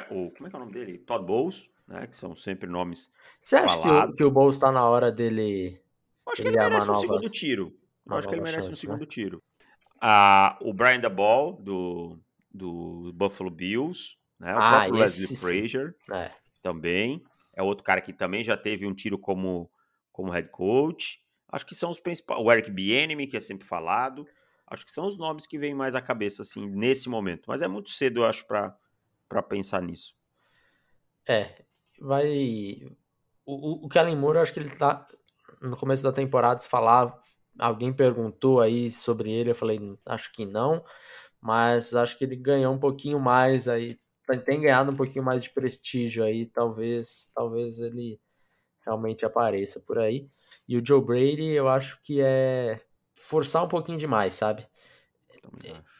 [0.09, 0.97] o, como é que é o nome dele?
[0.99, 2.07] Todd Bowles, né?
[2.07, 3.11] Que são sempre nomes.
[3.39, 5.81] Você acha que o, que o Bowles tá na hora dele.
[6.25, 7.77] Eu acho que ele merece um nova, segundo tiro.
[8.07, 9.05] Eu acho que ele merece chance, um segundo né?
[9.05, 9.43] tiro.
[10.01, 12.19] Ah, o Brian Ball do,
[12.51, 14.53] do Buffalo Bills, né?
[14.53, 16.31] O ah, próprio Leslie Frazier é.
[16.61, 17.23] também.
[17.53, 19.69] É outro cara que também já teve um tiro como,
[20.11, 21.21] como head coach.
[21.49, 22.41] Acho que são os principais.
[22.41, 24.27] O Eric Bieniemy, que é sempre falado.
[24.67, 27.43] Acho que são os nomes que vêm mais à cabeça, assim, nesse momento.
[27.47, 30.15] Mas é muito cedo, eu acho, para pensar nisso.
[31.27, 31.64] É,
[31.99, 32.81] vai.
[33.45, 35.05] O, o Kellen Moore, eu acho que ele tá.
[35.61, 37.19] No começo da temporada, se falava.
[37.57, 40.83] Alguém perguntou aí sobre ele, eu falei, acho que não.
[41.41, 43.97] Mas acho que ele ganhou um pouquinho mais aí.
[44.45, 46.47] Tem ganhado um pouquinho mais de prestígio aí.
[46.47, 48.19] Talvez, talvez ele
[48.85, 50.29] realmente apareça por aí.
[50.67, 52.81] E o Joe Brady, eu acho que é
[53.13, 54.67] forçar um pouquinho demais, sabe?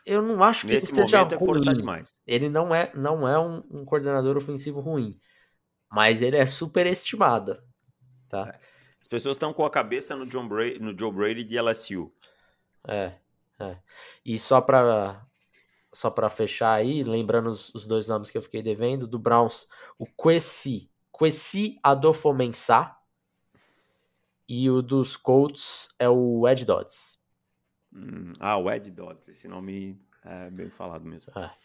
[0.05, 1.73] Eu não acho que Nesse ele seja é ruim.
[1.73, 2.13] demais.
[2.25, 5.19] Ele não é, não é um, um, coordenador ofensivo ruim,
[5.95, 7.58] mas ele é superestimado,
[8.27, 8.49] tá?
[8.49, 8.60] É.
[8.99, 12.12] As pessoas estão com a cabeça no, John Brady, no Joe Brady de LSU.
[12.86, 13.13] É,
[13.58, 13.77] é.
[14.25, 15.25] E só para
[15.93, 19.69] só para fechar aí, lembrando os, os, dois nomes que eu fiquei devendo, do Browns,
[19.97, 22.97] o Kwesi, Kwesi Adofomensah,
[24.49, 27.23] e o dos Colts é o Ed Dodds.
[27.93, 31.31] Hum, ah, o Ed Dodds, esse nome É bem falado mesmo.
[31.34, 31.55] Ah.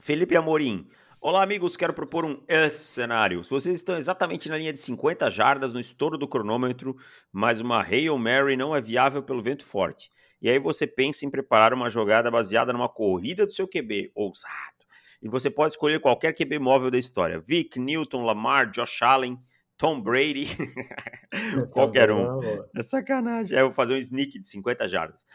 [0.00, 0.90] Felipe Amorim.
[1.20, 1.76] Olá, amigos.
[1.76, 3.42] Quero propor um cenário.
[3.42, 6.96] Se vocês estão exatamente na linha de 50 jardas no estouro do cronômetro,
[7.32, 10.12] mas uma Hail Mary não é viável pelo vento forte.
[10.40, 14.54] E aí você pensa em preparar uma jogada baseada numa corrida do seu QB, ousado.
[15.20, 17.40] E você pode escolher qualquer QB móvel da história.
[17.40, 19.36] Vic, Newton, Lamar, Josh Allen,
[19.76, 20.46] Tom Brady.
[21.72, 22.40] qualquer um.
[22.76, 23.56] É sacanagem.
[23.56, 25.26] É, eu vou fazer um sneak de 50 jardas.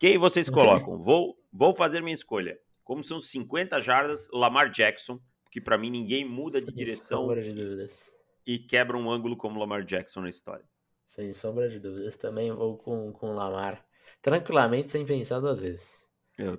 [0.00, 0.98] Quem vocês colocam?
[0.98, 2.58] Vou, vou fazer minha escolha.
[2.84, 7.42] Como são 50 jardas, Lamar Jackson, que para mim ninguém muda Sem de direção sombra
[7.42, 8.14] de dúvidas.
[8.46, 10.64] e quebra um ângulo como Lamar Jackson na história.
[11.04, 12.16] Sem sombra de dúvidas.
[12.16, 13.84] Também vou com, com o Lamar.
[14.20, 16.08] Tranquilamente, sem pensar duas vezes.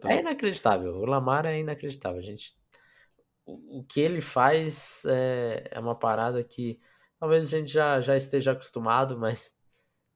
[0.03, 0.95] É inacreditável.
[0.95, 2.19] O Lamar é inacreditável.
[2.19, 2.55] A gente,
[3.45, 6.79] o, o que ele faz é, é uma parada que
[7.19, 9.55] talvez a gente já, já esteja acostumado, mas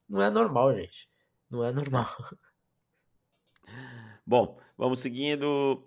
[0.08, 1.10] não é normal, gente.
[1.50, 2.08] Não é normal.
[4.26, 5.84] Bom, vamos seguindo.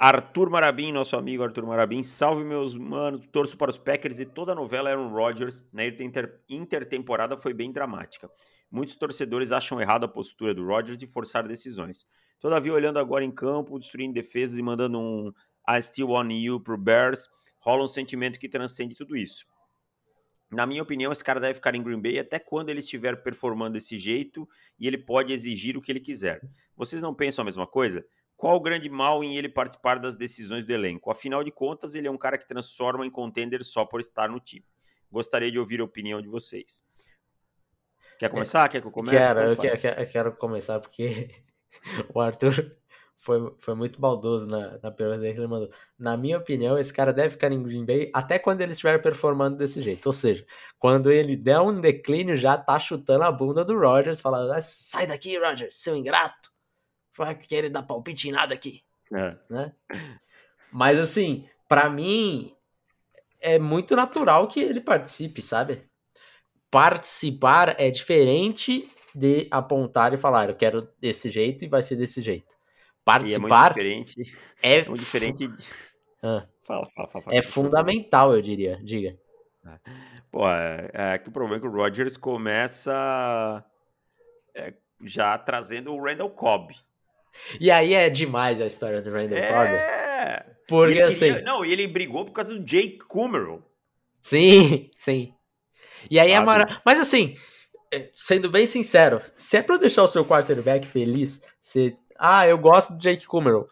[0.00, 2.04] Arthur Marabim, nosso amigo Arthur Marabim.
[2.04, 3.26] Salve, meus manos.
[3.32, 7.72] Torço para os Packers e toda a novela Aaron Rodgers na inter intertemporada foi bem
[7.72, 8.30] dramática.
[8.70, 12.06] Muitos torcedores acham errado a postura do Rodgers de forçar decisões.
[12.38, 15.32] Todavia, olhando agora em campo, destruindo defesas e mandando um
[15.68, 19.44] I still want you pro Bears, rola um sentimento que transcende tudo isso.
[20.48, 23.72] Na minha opinião, esse cara deve ficar em Green Bay até quando ele estiver performando
[23.72, 26.40] desse jeito e ele pode exigir o que ele quiser.
[26.76, 28.06] Vocês não pensam a mesma coisa?
[28.38, 31.10] Qual o grande mal em ele participar das decisões do elenco?
[31.10, 34.38] Afinal de contas, ele é um cara que transforma em contender só por estar no
[34.38, 34.64] time.
[35.10, 36.84] Gostaria de ouvir a opinião de vocês.
[38.16, 38.68] Quer começar?
[38.68, 39.16] Quer que eu comece?
[39.16, 41.30] Quero, eu quero, eu quero começar porque
[42.14, 42.76] o Arthur
[43.16, 45.70] foi, foi muito baldoso na, na pergunta que ele mandou.
[45.98, 49.56] Na minha opinião, esse cara deve ficar em Green Bay até quando ele estiver performando
[49.56, 50.06] desse jeito.
[50.06, 50.46] Ou seja,
[50.78, 55.08] quando ele der um declínio, já tá chutando a bunda do Rodgers, falando: "Ah, sai
[55.08, 56.56] daqui, Rodgers, seu ingrato.
[57.18, 59.36] Vai querer dar palpite em nada aqui É.
[59.50, 59.72] né?
[60.70, 62.54] Mas assim, pra mim
[63.40, 65.82] é muito natural que ele participe, sabe?
[66.70, 72.20] Participar é diferente de apontar e falar, eu quero desse jeito e vai ser desse
[72.22, 72.54] jeito.
[72.54, 74.36] E é muito Participar diferente.
[74.62, 75.48] é, É muito diferente.
[75.48, 75.68] de-
[76.22, 77.24] Ah, Fala, fala, fala.
[77.24, 77.36] fala.
[77.36, 78.78] é fundamental, eu diria.
[78.84, 79.18] Diga.
[80.30, 83.64] Pô, é, é que o problema é que o Rodgers começa
[84.54, 86.74] é, já trazendo o Randall Cobb.
[87.60, 89.74] E aí é demais a história do Randall Cobb.
[89.74, 90.46] É!
[90.68, 93.62] Porque ele assim, queria- Não, e ele brigou por causa do Jake Kummerow.
[94.20, 95.32] Sim, sim.
[96.10, 96.46] E aí é Sabe?
[96.46, 96.82] maravilhoso.
[96.84, 97.36] Mas assim,
[97.92, 101.96] é, sendo bem sincero, se é pra deixar o seu quarterback feliz, você.
[102.18, 103.66] Ah, eu gosto do Jake Kummerow.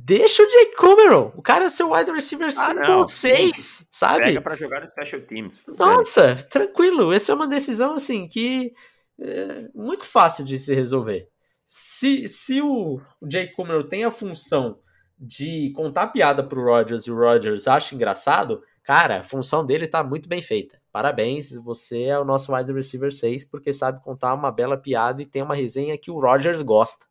[0.00, 1.32] Deixa o Jake Kummerow.
[1.34, 4.24] O cara é seu wide receiver 5 Ah, ou 6, sabe?
[4.26, 5.60] Pega pra jogar no Special Teams.
[5.76, 7.12] Nossa, tranquilo.
[7.12, 8.72] Essa é uma decisão assim que
[9.20, 11.26] é muito fácil de se resolver.
[11.70, 14.78] Se, se o, o Jake Kummerow tem a função
[15.18, 20.02] de contar piada pro Rodgers e o Rodgers acha engraçado, cara, a função dele tá
[20.02, 20.80] muito bem feita.
[20.90, 25.26] Parabéns, você é o nosso wide receiver 6 porque sabe contar uma bela piada e
[25.26, 27.04] tem uma resenha que o Rodgers gosta.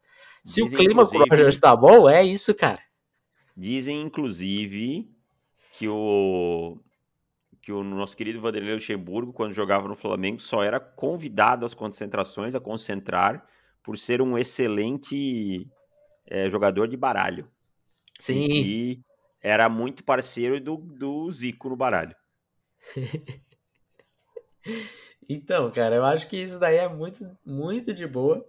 [0.43, 2.81] Se Dizem, o clima com o Rodgers tá bom, é isso, cara.
[3.55, 5.07] Dizem, inclusive,
[5.73, 6.79] que o
[7.61, 12.55] que o nosso querido Vanderlei Luxemburgo, quando jogava no Flamengo, só era convidado às concentrações,
[12.55, 13.45] a concentrar,
[13.88, 15.65] por ser um excelente
[16.28, 17.50] eh, jogador de baralho.
[18.19, 18.47] Sim.
[18.50, 19.02] E
[19.41, 22.15] era muito parceiro do, do Zico no baralho.
[25.30, 28.45] Então, cara, eu acho que isso daí é muito, muito de boa.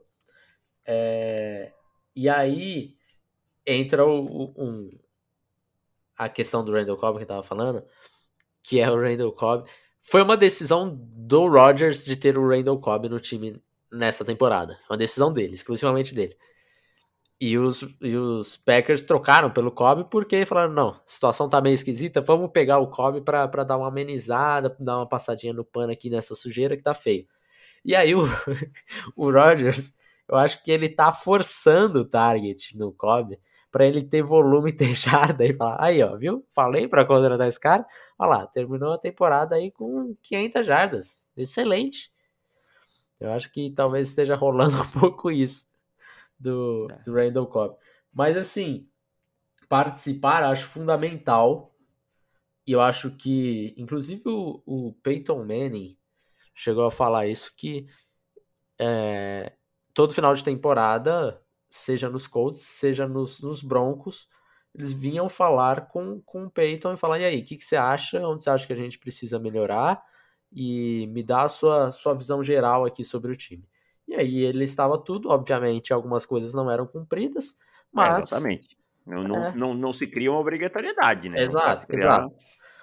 [0.86, 1.72] É,
[2.16, 2.96] E aí
[3.66, 4.90] entra o, o- um-
[6.16, 7.84] a questão do Randall Cobb que eu tava falando,
[8.62, 9.68] que é o Randall Cobb.
[10.02, 14.78] Foi uma decisão do Rodgers de ter o Randall Cobb no time nessa temporada.
[14.88, 16.36] Uma decisão dele, exclusivamente dele.
[17.40, 21.74] E os, e os Packers trocaram pelo Cobb porque falaram: não, a situação tá meio
[21.74, 25.92] esquisita, vamos pegar o Cobb pra, pra dar uma amenizada, dar uma passadinha no pano
[25.92, 27.26] aqui nessa sujeira que tá feio.
[27.84, 28.22] E aí o,
[29.16, 29.94] o Rodgers,
[30.28, 33.38] eu acho que ele tá forçando o target no Cobb
[33.70, 36.44] pra ele ter volume, ter jarda e falar: aí ó, viu?
[36.54, 37.86] Falei pra contratar esse cara.
[38.18, 41.26] Olha lá, terminou a temporada aí com 500 jardas.
[41.36, 42.10] Excelente.
[43.20, 45.66] Eu acho que talvez esteja rolando um pouco isso
[46.38, 47.02] do, É.
[47.02, 47.76] do Randall Cobb.
[48.12, 48.88] Mas assim,
[49.68, 51.74] participar acho fundamental.
[52.66, 55.96] E eu acho que, inclusive, o, o Peyton Manning
[56.54, 57.86] chegou a falar isso: que
[58.78, 59.52] é,
[59.94, 64.28] todo final de temporada, seja nos Colts, seja nos, nos Broncos,
[64.74, 67.76] eles vinham falar com, com o Peyton e falar: e aí, o que, que você
[67.76, 68.20] acha?
[68.26, 70.02] Onde você acha que a gente precisa melhorar?
[70.52, 73.64] E me dá a sua, sua visão geral aqui sobre o time.
[74.06, 77.54] E aí ele estava tudo, obviamente, algumas coisas não eram cumpridas,
[77.92, 78.76] Mas, É, exatamente.
[79.06, 79.54] Não, não, É.
[79.54, 81.36] não, não se cria uma obrigatoriedade, né?
[81.38, 82.34] Não Exato, criar- exato.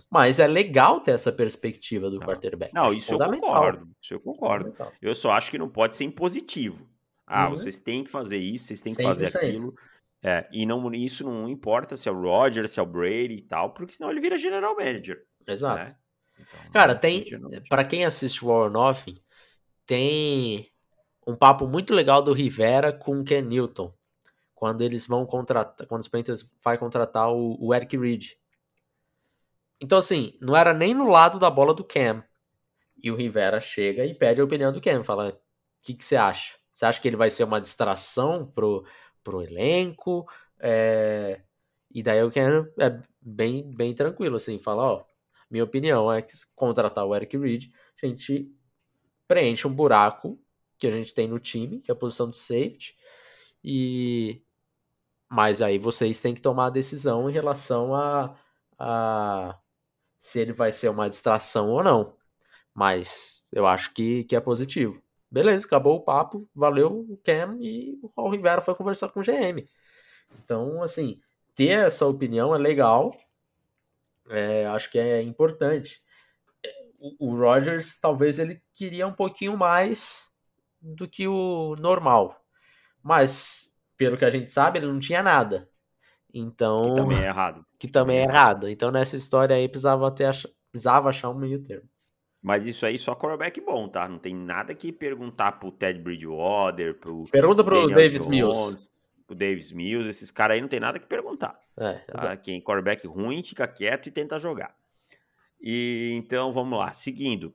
[0.09, 2.25] mas é legal ter essa perspectiva do Não.
[2.27, 2.73] quarterback.
[2.73, 3.87] Não, isso eu concordo.
[4.01, 4.73] Isso eu concordo.
[5.01, 6.87] Eu só acho que não pode ser impositivo.
[7.27, 7.51] Ah, Uhum.
[7.55, 9.47] vocês têm que fazer isso, vocês têm que fazer 100%.
[9.49, 9.75] aquilo.
[10.23, 13.41] É, e não, isso não importa se é o Roger, se é o Brady e
[13.43, 15.23] tal, porque senão ele vira general manager.
[15.47, 15.83] Exato.
[15.83, 15.95] né?
[16.39, 17.23] Então, Cara, tem.
[17.69, 19.17] Pra quem assiste War or Nothing,
[19.85, 20.71] tem
[21.27, 23.93] um papo muito legal do Rivera com o Ken Newton.
[24.55, 25.87] Quando eles vão contratar.
[25.87, 28.33] Quando os Panthers vai contratar o, o Eric Reed.
[29.81, 32.23] Então, assim, não era nem no lado da bola do Cam.
[33.03, 35.03] E o Rivera chega e pede a opinião do Cam.
[35.03, 35.37] Fala: o
[35.81, 36.57] que, que você acha?
[36.73, 38.85] Você acha que ele vai ser uma distração pro,
[39.23, 40.27] pro elenco?
[40.59, 41.41] É,
[41.93, 45.05] E daí o Cam é bem, bem tranquilo, assim, fala: ó,
[45.49, 47.65] minha opinião é que contratar o Eric Reed,
[48.01, 48.51] a gente
[49.27, 50.39] preenche um buraco
[50.77, 52.95] que a gente tem no time, que é a posição de safety.
[53.63, 54.41] E
[55.29, 58.35] mas aí vocês têm que tomar a decisão em relação a,
[58.77, 59.59] a
[60.17, 62.15] se ele vai ser uma distração ou não.
[62.73, 65.01] Mas eu acho que, que é positivo.
[65.31, 69.23] Beleza, acabou o papo, valeu o Cam e o Raul Rivera foi conversar com o
[69.23, 69.67] GM.
[70.43, 71.19] Então, assim,
[71.55, 73.15] ter essa opinião é legal,
[74.29, 76.01] é, acho que é importante.
[76.99, 80.29] O, o Rogers, talvez ele queria um pouquinho mais
[80.81, 82.39] do que o normal.
[83.03, 85.69] Mas, pelo que a gente sabe, ele não tinha nada.
[86.33, 87.65] Então, Que também é errado.
[87.79, 88.67] que também é errado.
[88.67, 90.45] Então, nessa história aí, precisava, ter ach...
[90.71, 91.87] precisava achar um meio termo.
[92.41, 94.07] Mas isso aí só quarterback bom, tá?
[94.07, 98.89] Não tem nada que perguntar pro Ted Bridgewater, pro Pergunta pro Daniel Davis Jones, Mills.
[99.25, 100.07] Pro Davis Mills.
[100.07, 101.59] Esses caras aí não tem nada que perguntar.
[101.77, 102.37] É, Tá?
[102.37, 104.75] Quem quarterback ruim fica quieto e tenta jogar.
[105.61, 107.53] E então vamos lá, seguindo.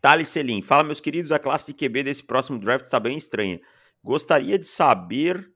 [0.00, 3.60] Thales Selim, fala meus queridos, a classe de QB desse próximo draft está bem estranha.
[4.02, 5.50] Gostaria de saber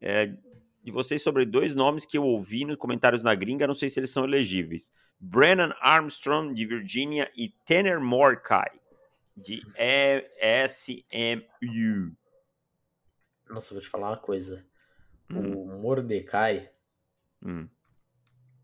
[0.00, 0.34] é,
[0.82, 3.98] de vocês sobre dois nomes que eu ouvi nos comentários na gringa, não sei se
[3.98, 4.92] eles são elegíveis.
[5.18, 8.70] Brennan Armstrong, de Virgínia, e Tanner Mordecai,
[9.34, 10.94] de ESMU.
[13.48, 14.64] Nossa, vou te falar uma coisa.
[15.30, 16.70] Hum, O Mordecai,
[17.42, 17.68] hum.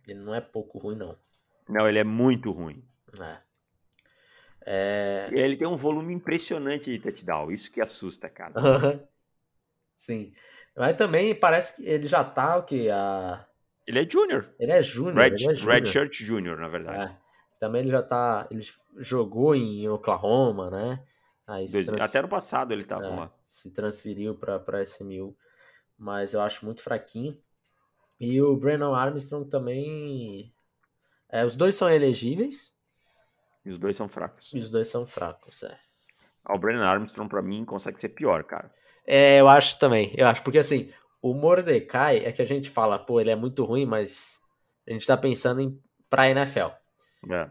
[0.07, 1.16] ele não é pouco ruim, não.
[1.69, 2.85] Não, ele é muito ruim.
[3.19, 3.38] É.
[4.66, 8.55] É, E ele tem um volume impressionante de touchdown, isso que assusta, cara.
[9.95, 10.33] Sim.
[10.77, 12.88] Mas também parece que ele já tá o que?
[12.90, 13.45] A...
[13.87, 14.49] Ele é junior.
[14.59, 15.16] Ele é júnior.
[15.16, 15.75] Red, ele é júnior.
[15.83, 17.12] Red Shirt Junior, na verdade.
[17.12, 17.16] É.
[17.59, 18.47] Também ele já tá.
[18.51, 18.66] Ele
[18.97, 21.03] jogou em Oklahoma, né?
[21.73, 23.31] Dois- trans- Até no passado ele tava é, lá.
[23.47, 25.37] se transferiu pra, pra SMU.
[25.99, 27.37] Mas eu acho muito fraquinho.
[28.19, 30.53] E o Brennan Armstrong também.
[31.29, 32.75] É, os dois são elegíveis
[33.65, 34.51] E os dois são fracos.
[34.53, 35.63] e os dois são fracos.
[35.63, 35.79] É.
[36.45, 38.73] Ah, o Brennan Armstrong, pra mim, consegue ser pior, cara.
[39.07, 40.13] É, eu acho também.
[40.17, 43.65] Eu acho, porque assim, o Mordecai é que a gente fala, pô, ele é muito
[43.65, 44.41] ruim, mas
[44.89, 46.69] a gente tá pensando em pra NFL.
[47.31, 47.51] É.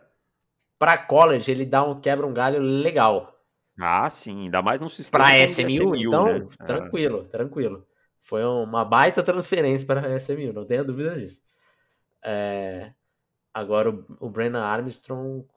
[0.77, 3.38] Pra college, ele dá um quebra um galho legal.
[3.79, 4.43] Ah, sim.
[4.43, 6.47] Ainda mais num sistema como o SMU, então, né?
[6.59, 6.63] É.
[6.65, 7.87] tranquilo, tranquilo.
[8.21, 11.41] Foi uma baita transferência para SMU, não tenha dúvida disso.
[12.23, 12.93] É,
[13.53, 15.47] agora, o, o Brennan Armstrong,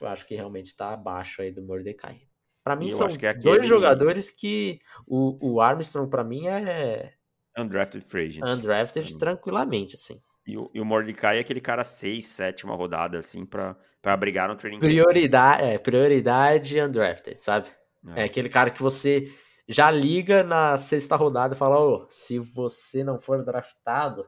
[0.00, 2.22] eu acho que realmente tá abaixo aí do Mordecai.
[2.64, 7.12] Pra mim, eu são é dois jogadores que o, o Armstrong, pra mim, é
[7.56, 8.44] Undrafted free agent.
[8.44, 9.18] undrafted Hum.
[9.18, 10.20] tranquilamente, assim.
[10.46, 14.48] E, o, e o Mordecai é aquele cara 6, sétima rodada, assim, pra, pra brigar
[14.48, 14.88] no training camp.
[14.88, 17.66] Prioridade, é, prioridade undrafted, sabe?
[18.14, 18.20] É.
[18.22, 19.34] É aquele cara que você
[19.66, 24.24] já liga na sexta rodada e fala, ô, se você não for draftado,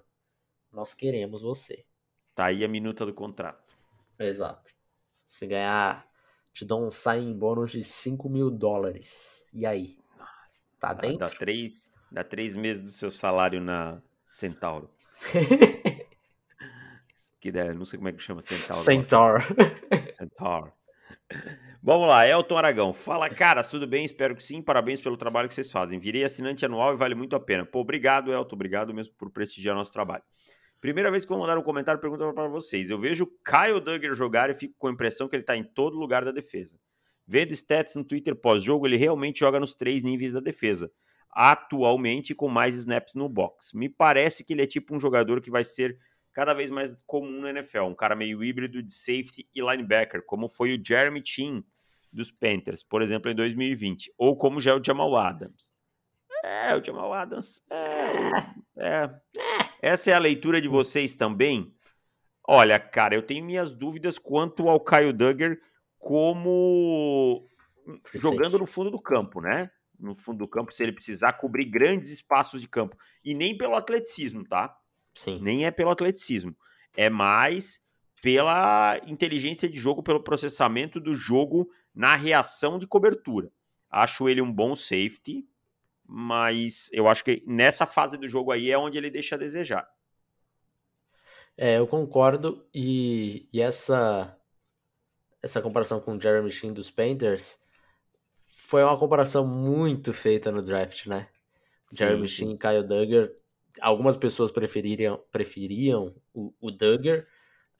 [0.72, 1.84] nós queremos você.
[2.34, 3.72] Tá aí a minuta do contrato.
[4.18, 4.68] Exato.
[5.24, 6.04] Se ganhar,
[6.52, 9.46] te dou um sign bônus de 5 mil dólares.
[9.54, 9.96] E aí?
[10.80, 11.18] Tá Dá, dentro?
[11.18, 14.90] dá, três, dá três meses do seu salário na Centauro.
[17.40, 18.82] Que der, não sei como é que chama Centauro.
[18.82, 19.42] Centaur.
[20.10, 20.72] Centaur.
[21.80, 22.92] Vamos lá, Elton Aragão.
[22.92, 24.04] Fala, caras, tudo bem?
[24.04, 24.60] Espero que sim.
[24.60, 25.98] Parabéns pelo trabalho que vocês fazem.
[25.98, 27.64] Virei assinante anual e vale muito a pena.
[27.64, 28.56] Pô, obrigado, Elton.
[28.56, 30.22] Obrigado mesmo por prestigiar nosso trabalho.
[30.80, 32.90] Primeira vez que vou mandar um comentário, pergunta para vocês.
[32.90, 35.98] Eu vejo Kyle Duggar jogar e fico com a impressão que ele tá em todo
[35.98, 36.78] lugar da defesa.
[37.26, 40.90] Vendo stats no Twitter pós-jogo, ele realmente joga nos três níveis da defesa.
[41.30, 43.74] Atualmente com mais snaps no box.
[43.74, 45.98] Me parece que ele é tipo um jogador que vai ser
[46.32, 47.82] cada vez mais comum na NFL.
[47.82, 51.64] Um cara meio híbrido de safety e linebacker, como foi o Jeremy Chin
[52.12, 54.12] dos Panthers, por exemplo, em 2020.
[54.16, 55.72] Ou como já é o Jamal Adams.
[56.44, 57.62] É, o Jamal Adams.
[57.70, 59.10] É, é.
[59.82, 61.74] Essa é a leitura de vocês também?
[62.46, 65.58] Olha, cara, eu tenho minhas dúvidas quanto ao Kyle Duggar
[65.98, 67.46] como
[68.14, 69.70] jogando no fundo do campo, né?
[69.98, 72.96] no fundo do campo se ele precisar cobrir grandes espaços de campo.
[73.24, 74.76] E nem pelo atleticismo, tá?
[75.18, 75.40] Sim.
[75.42, 76.56] Nem é pelo atleticismo.
[76.96, 77.82] É mais
[78.22, 83.50] pela inteligência de jogo, pelo processamento do jogo na reação de cobertura.
[83.90, 85.44] Acho ele um bom safety,
[86.06, 89.88] mas eu acho que nessa fase do jogo aí é onde ele deixa a desejar.
[91.56, 94.36] É, eu concordo e, e essa
[95.42, 97.60] essa comparação com o Jeremy Sheen dos Panthers
[98.46, 101.28] foi uma comparação muito feita no draft, né?
[101.90, 102.34] Sim, Jeremy sim.
[102.34, 103.30] Sheen e Kyle Duggar.
[103.80, 107.26] Algumas pessoas preferiam, preferiam o, o Duggar,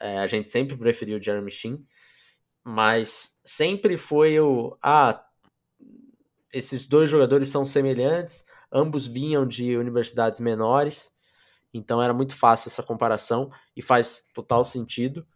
[0.01, 1.85] é, a gente sempre preferiu o Jeremy Sheen,
[2.65, 4.77] mas sempre foi o.
[4.83, 5.25] Ah,
[6.53, 11.13] esses dois jogadores são semelhantes, ambos vinham de universidades menores,
[11.73, 15.27] então era muito fácil essa comparação e faz total sentido.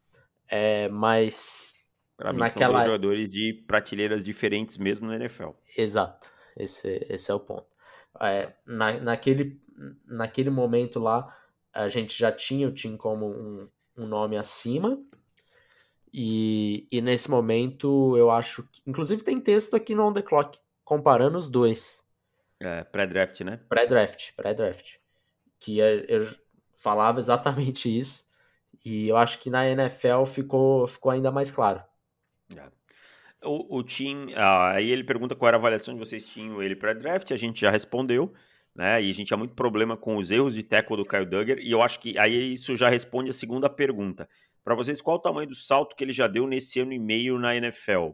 [0.49, 1.75] É, mas
[2.17, 2.65] para mim naquela...
[2.65, 5.51] são dois jogadores de prateleiras diferentes mesmo na NFL.
[5.77, 7.67] Exato, esse, esse é o ponto.
[8.21, 9.62] É, na, naquele,
[10.07, 11.35] naquele momento lá,
[11.73, 15.03] a gente já tinha o Tim como um, um nome acima,
[16.13, 18.83] e, e nesse momento eu acho que.
[18.87, 22.05] Inclusive tem texto aqui no On The Clock comparando os dois.
[22.61, 23.61] É, pré-draft, né?
[23.69, 24.97] Pré-draft, pré-draft.
[25.59, 26.29] Que eu
[26.77, 28.25] falava exatamente isso.
[28.85, 31.83] E eu acho que na NFL ficou, ficou ainda mais claro.
[32.55, 32.63] É.
[33.45, 36.77] O, o Tim, ah, aí ele pergunta qual era a avaliação de vocês tinham ele
[36.77, 38.33] pré-draft, a gente já respondeu,
[38.75, 39.03] né?
[39.03, 41.71] E a gente tinha muito problema com os erros de tackle do Kyle Duggar, e
[41.71, 44.29] eu acho que aí isso já responde a segunda pergunta.
[44.65, 47.39] Para vocês, qual o tamanho do salto que ele já deu nesse ano e meio
[47.39, 48.11] na NFL?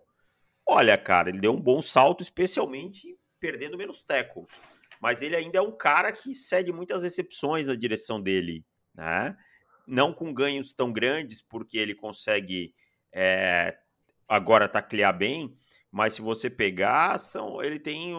[0.67, 4.61] Olha, cara, ele deu um bom salto, especialmente perdendo menos tackles.
[5.01, 9.37] Mas ele ainda é um cara que cede muitas recepções na direção dele, né?
[9.87, 12.75] Não com ganhos tão grandes, porque ele consegue
[13.13, 13.79] é,
[14.29, 15.57] agora taclear bem,
[15.91, 18.15] mas se você pegar, são, ele tem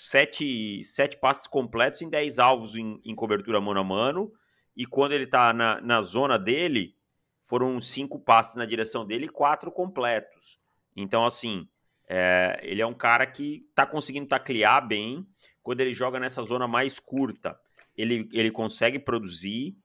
[0.00, 4.32] sete, sete passes completos em dez alvos em, em, cobertura mano a mano,
[4.74, 6.96] e quando ele tá na, na zona dele,
[7.44, 10.58] foram cinco passes na direção dele e quatro completos.
[10.96, 11.68] Então, assim,
[12.08, 15.26] é, ele é um cara que tá conseguindo taclear bem.
[15.62, 17.60] Quando ele joga nessa zona mais curta,
[17.94, 19.76] ele, ele consegue produzir.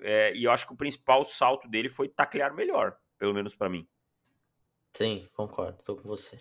[0.00, 3.68] É, e eu acho que o principal salto dele foi taclear melhor, pelo menos para
[3.68, 3.86] mim.
[4.94, 6.38] Sim, concordo, tô com você.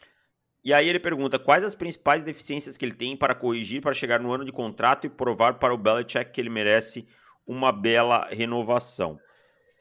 [0.68, 4.20] E aí ele pergunta quais as principais deficiências que ele tem para corrigir para chegar
[4.20, 7.08] no ano de contrato e provar para o Belichick que ele merece
[7.46, 9.18] uma bela renovação.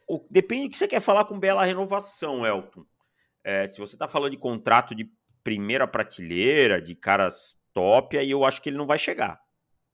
[0.07, 2.87] O, depende do que você quer falar com bela renovação, Elton.
[3.43, 5.11] É, se você está falando de contrato de
[5.43, 9.41] primeira prateleira, de caras top, aí eu acho que ele não vai chegar.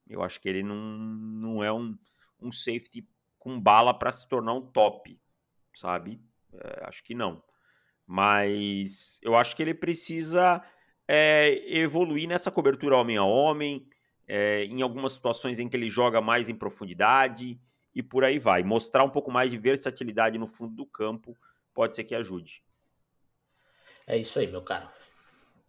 [0.07, 1.97] Eu acho que ele não, não é um,
[2.39, 3.03] um safety
[3.39, 5.19] com bala para se tornar um top,
[5.73, 6.21] sabe?
[6.53, 7.43] É, acho que não.
[8.05, 10.63] Mas eu acho que ele precisa
[11.07, 13.87] é, evoluir nessa cobertura homem a homem,
[14.27, 17.59] é, em algumas situações em que ele joga mais em profundidade
[17.93, 18.63] e por aí vai.
[18.63, 21.37] Mostrar um pouco mais de versatilidade no fundo do campo
[21.73, 22.63] pode ser que ajude.
[24.05, 24.89] É isso aí, meu caro.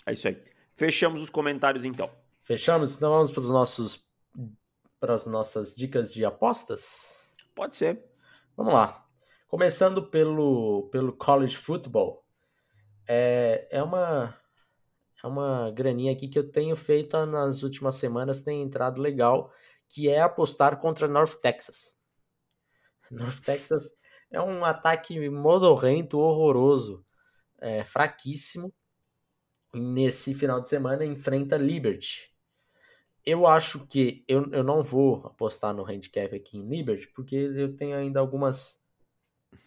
[0.07, 0.43] É isso aí.
[0.75, 2.11] Fechamos os comentários então.
[2.43, 2.97] Fechamos?
[2.97, 4.05] Então vamos para os nossos
[5.01, 7.29] para as nossas dicas de apostas?
[7.55, 8.03] Pode ser.
[8.57, 9.07] Vamos lá.
[9.47, 12.25] Começando pelo, pelo college football.
[13.07, 14.35] É, é uma
[15.25, 19.51] é uma graninha aqui que eu tenho feito nas últimas semanas, tem entrado legal,
[19.89, 21.97] que é apostar contra North Texas.
[23.11, 23.97] North Texas
[24.31, 27.07] é um ataque modorrento, horroroso
[27.59, 28.71] é, fraquíssimo.
[29.73, 32.31] nesse final de semana enfrenta Liberty.
[33.25, 37.75] Eu acho que eu, eu não vou apostar no handicap aqui em Liberty, porque eu
[37.75, 38.79] tenho ainda algumas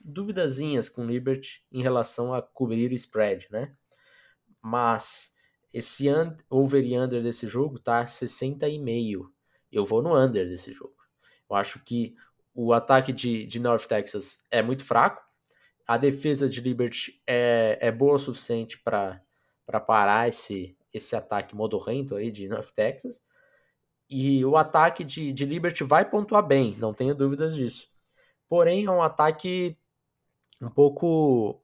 [0.01, 3.76] duvidazinhas com Liberty em relação a cobrir spread, né?
[4.62, 5.36] Mas
[5.74, 6.07] esse
[6.49, 9.30] over e under desse jogo tá 60,5.
[9.72, 10.95] Eu vou no under desse jogo.
[11.49, 12.15] Eu acho que
[12.53, 15.28] o ataque de, de North Texas é muito fraco
[15.88, 19.22] a defesa de Liberty é, é boa o suficiente para
[19.88, 23.24] parar esse, esse ataque modorrento aí de North Texas.
[24.09, 27.88] E o ataque de, de Liberty vai pontuar bem, não tenho dúvidas disso.
[28.49, 29.78] Porém, é um ataque
[30.61, 31.61] um pouco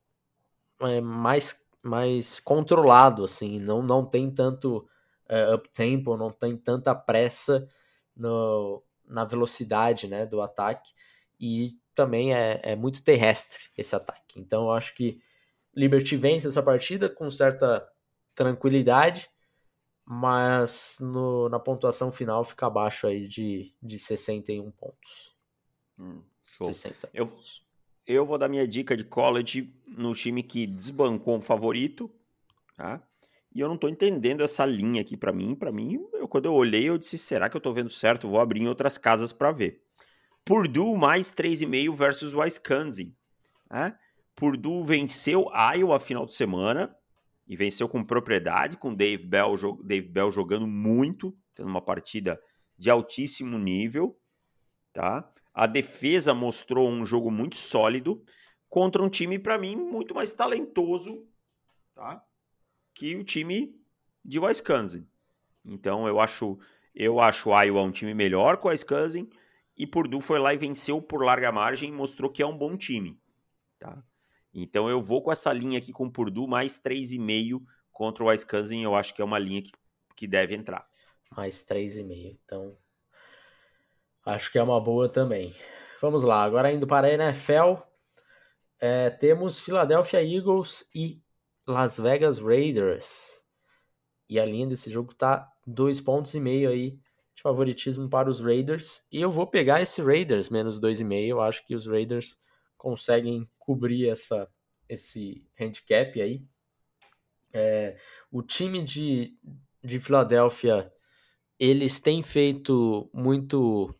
[0.80, 4.88] é, mais, mais controlado, assim, não, não tem tanto
[5.28, 7.68] é, up-tempo, não tem tanta pressa
[8.16, 10.94] no, na velocidade né, do ataque.
[11.40, 14.40] E também é, é muito terrestre esse ataque.
[14.40, 15.22] Então eu acho que
[15.76, 17.88] Liberty vence essa partida com certa
[18.36, 19.30] tranquilidade,
[20.06, 25.36] mas no, na pontuação final fica abaixo aí de, de 61 pontos.
[25.98, 26.68] Hum, show.
[26.68, 27.60] 60 eu, pontos.
[27.60, 27.62] eu
[28.26, 32.12] vou dar minha dica de college no time que desbancou um favorito,
[32.76, 33.01] tá?
[33.54, 35.54] E eu não tô entendendo essa linha aqui para mim.
[35.56, 38.28] Para mim, eu, quando eu olhei, eu disse: será que eu tô vendo certo?
[38.28, 39.82] Vou abrir em outras casas para ver.
[40.43, 43.16] Purdue mais 3,5 versus Wisconsin.
[43.70, 43.95] Né?
[44.36, 46.93] Purdue venceu Iowa final de semana
[47.47, 52.41] e venceu com propriedade, com Dave Bell, Dave Bell jogando muito, tendo uma partida
[52.78, 54.18] de altíssimo nível,
[54.91, 55.30] tá?
[55.54, 58.24] A defesa mostrou um jogo muito sólido
[58.68, 61.28] contra um time para mim muito mais talentoso,
[61.93, 62.26] tá?
[62.93, 63.80] Que o time
[64.26, 65.08] de Wisconsin.
[65.64, 66.58] Então eu acho,
[66.95, 69.30] eu acho o Iowa um time melhor com o Wisconsin
[69.78, 72.76] e Purdue foi lá e venceu por larga margem e mostrou que é um bom
[72.76, 73.20] time,
[73.80, 74.04] tá?
[74.54, 78.84] Então eu vou com essa linha aqui com o Purdue, mais 3,5 contra o Wisconsin.
[78.84, 79.72] Eu acho que é uma linha que,
[80.16, 80.88] que deve entrar.
[81.36, 82.39] Mais 3,5.
[82.45, 82.78] Então,
[84.26, 85.54] acho que é uma boa também.
[86.02, 87.82] Vamos lá, agora indo para a NFL.
[88.80, 91.22] É, temos Philadelphia Eagles e
[91.66, 93.44] Las Vegas Raiders.
[94.30, 97.00] E a linha desse jogo tá dois pontos e meio aí
[97.36, 99.06] de favoritismo para os Raiders.
[99.12, 101.38] E eu vou pegar esse Raiders menos dois e meio.
[101.38, 102.38] Eu acho que os Raiders
[102.78, 104.48] conseguem cobrir essa,
[104.88, 106.44] esse handicap aí.
[107.52, 107.98] É,
[108.32, 109.38] o time de,
[109.84, 110.92] de Filadélfia,
[111.60, 113.94] eles têm feito muito.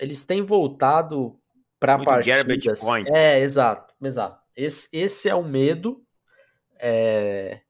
[0.00, 1.38] Eles têm voltado
[1.78, 2.80] para partidas.
[2.80, 3.14] Points.
[3.14, 4.42] É, exato, exato.
[4.56, 6.02] Esse, esse é o medo
[6.78, 7.60] é,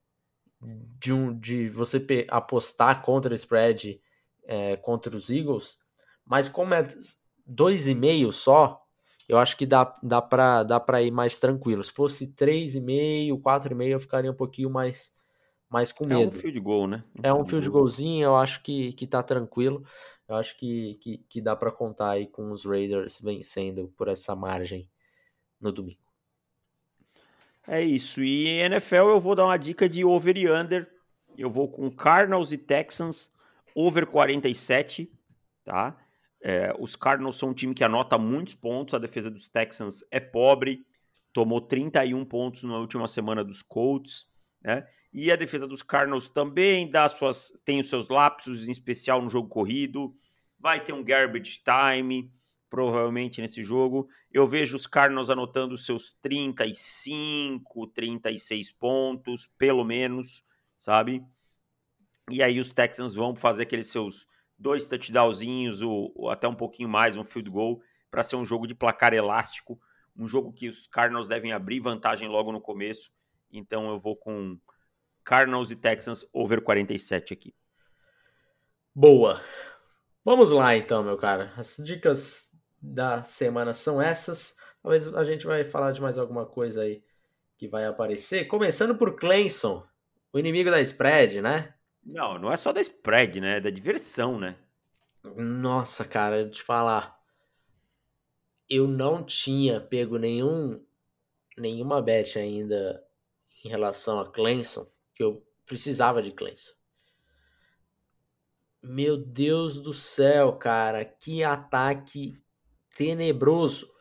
[0.61, 4.01] de, um, de você apostar contra o spread
[4.45, 5.79] é, contra os Eagles,
[6.25, 6.87] mas como é
[7.45, 8.83] dois e meio só,
[9.29, 11.83] eu acho que dá, dá para dá pra ir mais tranquilo.
[11.83, 15.13] Se fosse 3,5, 4,5, eu ficaria um pouquinho mais,
[15.69, 16.23] mais com medo.
[16.23, 17.05] É um field goal, né?
[17.19, 19.85] Um é um field goalzinho, eu acho que, que tá tranquilo.
[20.29, 24.35] Eu acho que, que, que dá para contar aí com os Raiders vencendo por essa
[24.35, 24.89] margem
[25.61, 26.01] no domingo.
[27.67, 28.23] É isso.
[28.23, 30.89] E NFL eu vou dar uma dica de over e under.
[31.37, 33.33] Eu vou com Cardinals e Texans,
[33.75, 35.13] over 47,
[35.65, 35.97] tá?
[36.41, 40.21] É, os Cardinals são um time que anota muitos pontos, a defesa dos Texans é
[40.21, 40.87] pobre,
[41.33, 44.31] tomou 31 pontos na última semana dos Colts,
[44.63, 44.87] né?
[45.13, 49.31] E a defesa dos Cardinals também dá suas, tem os seus lapsos, em especial no
[49.31, 50.15] jogo corrido.
[50.59, 52.31] Vai ter um garbage time,
[52.69, 54.09] provavelmente nesse jogo.
[54.31, 60.45] Eu vejo os Cardinals anotando seus 35, 36 pontos, pelo menos,
[60.79, 61.25] sabe?
[62.31, 64.27] E aí os Texans vão fazer aqueles seus
[64.59, 67.81] dois touchdownzinhos, ou, ou até um pouquinho mais, um field goal,
[68.11, 69.81] para ser um jogo de placar elástico,
[70.17, 73.11] um jogo que os Cardinals devem abrir vantagem logo no começo.
[73.51, 74.59] Então eu vou com
[75.25, 77.55] Cardinals e Texans over 47 aqui.
[78.95, 79.43] Boa.
[80.25, 81.53] Vamos lá então, meu cara.
[81.57, 84.57] As dicas da semana são essas.
[84.83, 87.03] Talvez a gente vai falar de mais alguma coisa aí
[87.57, 88.47] que vai aparecer.
[88.47, 89.87] Começando por Clemson,
[90.33, 91.75] o inimigo da spread, né?
[92.05, 93.59] Não, não é só da spread, né?
[93.59, 94.57] É da diversão, né?
[95.37, 97.17] Nossa, cara, de falar.
[98.69, 100.85] Eu não tinha pego nenhum
[101.57, 103.03] nenhuma bet ainda
[103.67, 106.73] em relação a Clemson, que eu precisava de Clemson.
[108.83, 112.41] Meu Deus do céu, cara, que ataque
[112.97, 113.93] tenebroso.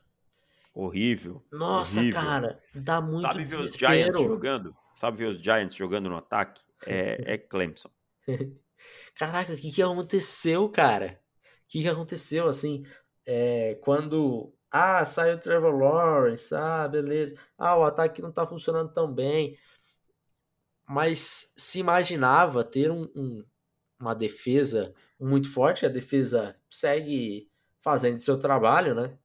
[0.73, 1.43] Horrível.
[1.51, 2.21] Nossa, horrível.
[2.21, 3.63] cara, dá muito Sabe desespero.
[3.63, 4.75] ver os Giants jogando?
[4.95, 6.61] Sabe ver os Giants jogando no ataque?
[6.85, 7.89] É, é Clemson.
[9.15, 11.19] Caraca, o que, que aconteceu, cara?
[11.41, 12.85] O que, que aconteceu, assim,
[13.25, 14.54] é, quando...
[14.77, 17.33] Ah, saiu o Trevor Lawrence, ah, beleza.
[17.57, 19.57] Ah, o ataque não tá funcionando tão bem.
[20.85, 23.45] Mas se imaginava ter um, um,
[23.97, 27.49] uma defesa muito forte, a defesa segue
[27.79, 29.17] fazendo seu trabalho, né?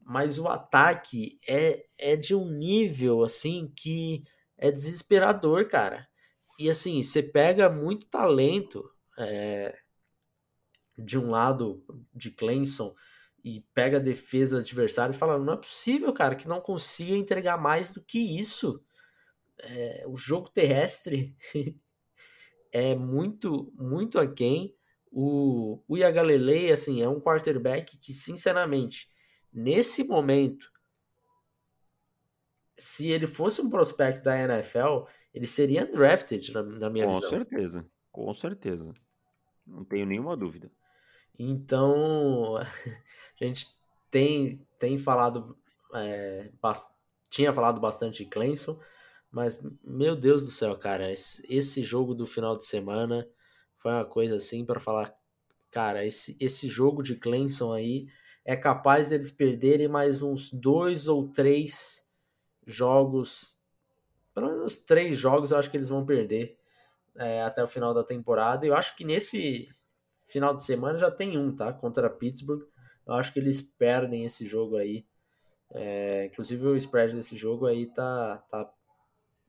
[0.00, 4.24] Mas o ataque é, é de um nível, assim, que
[4.56, 6.08] é desesperador, cara.
[6.58, 9.78] E assim, você pega muito talento é,
[10.96, 12.94] de um lado de Clemson
[13.44, 18.02] e pega defesas adversárias falando, não é possível, cara, que não consiga entregar mais do
[18.02, 18.82] que isso.
[19.58, 21.36] É, o jogo terrestre
[22.72, 24.74] é muito, muito aquém.
[25.10, 29.08] O, o Iagalelei, assim, é um quarterback que, sinceramente,
[29.52, 30.72] nesse momento,
[32.74, 37.28] se ele fosse um prospecto da NFL, ele seria undrafted, na, na minha com visão.
[37.28, 38.92] Com certeza, com certeza.
[39.66, 40.70] Não tenho nenhuma dúvida.
[41.38, 42.56] Então,
[43.40, 43.68] a gente
[44.10, 45.56] tem, tem falado,
[45.94, 46.50] é,
[47.30, 48.78] tinha falado bastante de Clemson,
[49.30, 53.26] mas, meu Deus do céu, cara, esse, esse jogo do final de semana
[53.78, 55.14] foi uma coisa assim para falar,
[55.70, 58.06] cara, esse, esse jogo de Clemson aí
[58.44, 62.06] é capaz deles perderem mais uns dois ou três
[62.66, 63.62] jogos
[64.34, 66.56] pelo menos três jogos eu acho que eles vão perder
[67.16, 68.66] é, até o final da temporada.
[68.66, 69.68] Eu acho que nesse
[70.32, 71.72] final de semana já tem um, tá?
[71.72, 72.62] Contra Pittsburgh.
[73.06, 75.04] Eu acho que eles perdem esse jogo aí.
[75.74, 78.70] É, inclusive o spread desse jogo aí tá, tá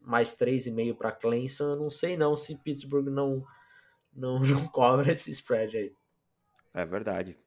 [0.02, 1.72] mais 3,5 para Clemson.
[1.72, 3.44] Eu não sei não se Pittsburgh não,
[4.14, 5.94] não, não cobra esse spread aí.
[6.74, 7.38] É verdade.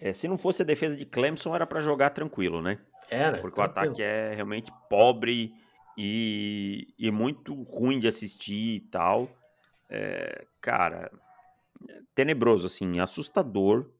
[0.00, 2.78] É, se não fosse a defesa de Clemson, era para jogar tranquilo, né?
[3.08, 3.38] Era.
[3.38, 3.84] Porque tranquilo.
[3.84, 5.54] o ataque é realmente pobre
[5.96, 9.28] e, e muito ruim de assistir e tal.
[9.88, 11.10] É, cara,
[12.14, 13.90] tenebroso, assim, assustador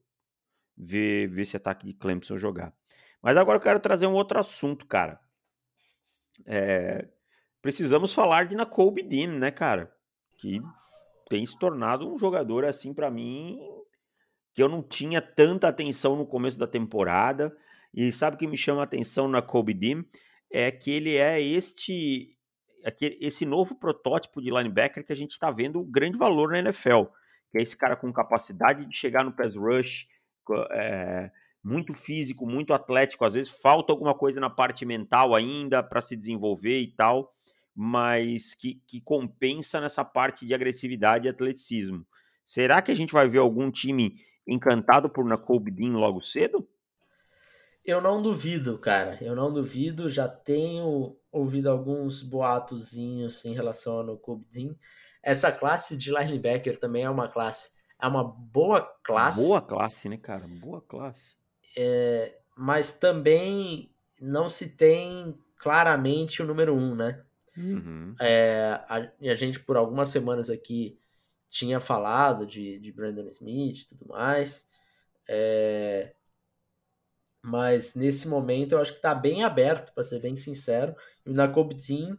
[0.77, 2.73] ver, ver esse ataque de Clemson jogar.
[3.21, 5.19] Mas agora eu quero trazer um outro assunto, cara.
[6.45, 7.07] É,
[7.61, 9.91] precisamos falar de Nakobe Dean, né, cara?
[10.37, 10.61] Que
[11.29, 13.59] tem se tornado um jogador, assim, para mim,
[14.53, 17.55] que eu não tinha tanta atenção no começo da temporada.
[17.93, 20.03] E sabe o que me chama a atenção na Kobe Dean?
[20.51, 22.31] É que ele é este
[23.01, 27.05] esse novo protótipo de linebacker que a gente está vendo o grande valor na NFL,
[27.55, 30.09] que é esse cara com capacidade de chegar no pass rush,
[30.71, 31.31] é,
[31.63, 33.23] muito físico, muito atlético.
[33.23, 37.33] Às vezes falta alguma coisa na parte mental ainda para se desenvolver e tal,
[37.73, 42.05] mas que, que compensa nessa parte de agressividade e atleticismo.
[42.43, 46.67] Será que a gente vai ver algum time encantado por Nakobe Dean logo cedo?
[47.85, 49.17] Eu não duvido, cara.
[49.21, 50.09] Eu não duvido.
[50.09, 54.75] Já tenho ouvido alguns boatozinhos em relação ao Nakobe Dean.
[55.25, 57.71] Essa classe de linebacker também é uma classe.
[57.99, 59.41] É uma boa classe.
[59.41, 60.45] Boa classe, né, cara?
[60.61, 61.35] Boa classe.
[61.75, 67.23] É, mas também não se tem claramente o número um, né?
[67.57, 68.15] Uhum.
[68.21, 70.99] É, a, a gente, por algumas semanas aqui,
[71.49, 74.67] tinha falado de, de Brandon Smith e tudo mais.
[75.27, 76.13] É,
[77.41, 80.95] mas nesse momento eu acho que está bem aberto, para ser bem sincero.
[81.25, 82.15] E o Nakobe Dean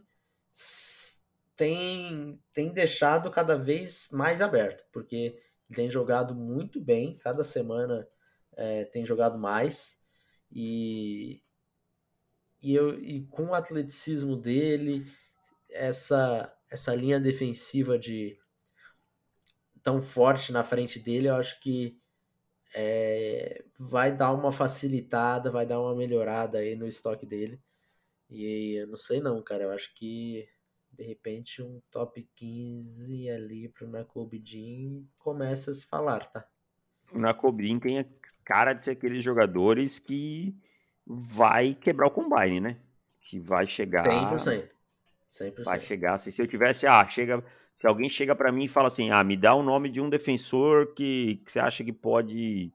[1.57, 5.41] tem, tem deixado cada vez mais aberto, porque
[5.73, 8.07] tem jogado muito bem, cada semana
[8.55, 9.99] é, tem jogado mais.
[10.51, 11.41] E,
[12.61, 15.05] e, eu, e com o atleticismo dele,
[15.69, 18.37] essa, essa linha defensiva de
[19.81, 21.99] tão forte na frente dele, eu acho que
[22.75, 27.59] é, vai dar uma facilitada, vai dar uma melhorada aí no estoque dele.
[28.29, 29.63] E eu não sei não, cara.
[29.63, 30.47] Eu acho que
[30.97, 36.45] de repente um top 15 ali pro Nakobidin começa a se falar, tá?
[37.11, 38.05] O Nakobidin tem a
[38.43, 40.55] cara de ser aqueles jogadores que
[41.05, 42.77] vai quebrar o combine, né?
[43.21, 44.03] Que vai chegar.
[44.03, 44.69] 100%.
[45.31, 45.63] 100%.
[45.63, 46.17] Vai chegar.
[46.17, 47.43] Se, se eu tivesse, ah, chega.
[47.75, 50.09] Se alguém chega para mim e fala assim, ah, me dá o nome de um
[50.09, 52.73] defensor que, que você acha que pode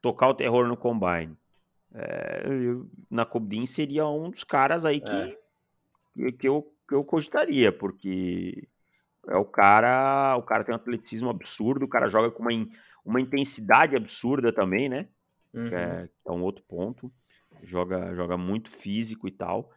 [0.00, 1.36] tocar o terror no combine.
[1.94, 5.38] É, eu, na Cobdin seria um dos caras aí que, é.
[6.14, 8.68] que, que, eu, eu cogitaria, porque
[9.28, 12.50] é o cara, o cara tem um atleticismo absurdo, o cara joga com uma,
[13.04, 15.08] uma intensidade absurda também, né?
[15.54, 15.68] Uhum.
[15.68, 17.12] Que, é, é um outro ponto.
[17.62, 19.70] Joga, joga muito físico e tal.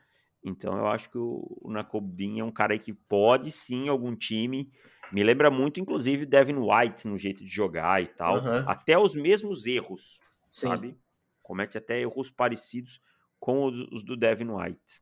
[0.43, 4.71] Então eu acho que o, o Nakobdin é um cara que pode sim algum time.
[5.11, 8.37] Me lembra muito, inclusive, Devin White no jeito de jogar e tal.
[8.37, 8.63] Uhum.
[8.67, 10.67] Até os mesmos erros, Sim.
[10.67, 10.97] sabe?
[11.41, 13.01] Comete até erros parecidos
[13.39, 15.01] com os, os do Devin White.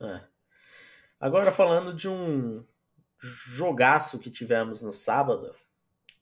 [0.00, 0.31] É.
[1.22, 2.66] Agora falando de um
[3.22, 5.54] jogaço que tivemos no sábado,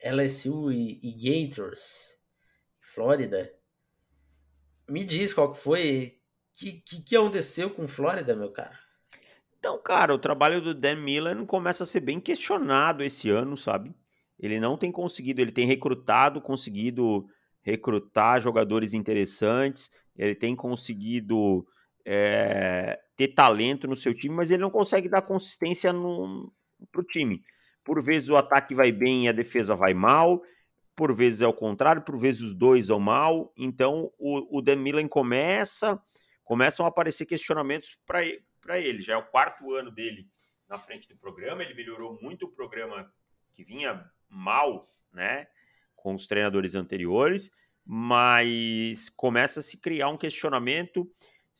[0.04, 2.18] LSU e, e Gators,
[2.78, 3.50] Flórida.
[4.86, 6.18] Me diz qual que foi
[6.52, 8.78] que, que, que aconteceu com Flórida, meu cara?
[9.58, 13.94] Então, cara, o trabalho do Dan Millen começa a ser bem questionado esse ano, sabe?
[14.38, 17.26] Ele não tem conseguido, ele tem recrutado, conseguido
[17.62, 21.66] recrutar jogadores interessantes, ele tem conseguido
[22.04, 26.50] é, ter talento no seu time, mas ele não consegue dar consistência no,
[26.90, 27.44] pro time.
[27.84, 30.42] Por vezes o ataque vai bem e a defesa vai mal,
[30.96, 33.52] por vezes é o contrário, por vezes os dois vão mal.
[33.58, 36.00] Então o, o Dan Millen começa
[36.44, 39.02] começam a aparecer questionamentos para ele.
[39.02, 40.26] Já é o quarto ano dele
[40.66, 43.12] na frente do programa, ele melhorou muito o programa
[43.52, 45.46] que vinha mal, né,
[45.94, 47.50] com os treinadores anteriores,
[47.84, 51.06] mas começa a se criar um questionamento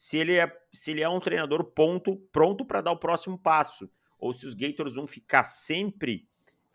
[0.01, 3.87] se ele é, se ele é um treinador ponto, pronto para dar o próximo passo,
[4.19, 6.27] ou se os Gators vão ficar sempre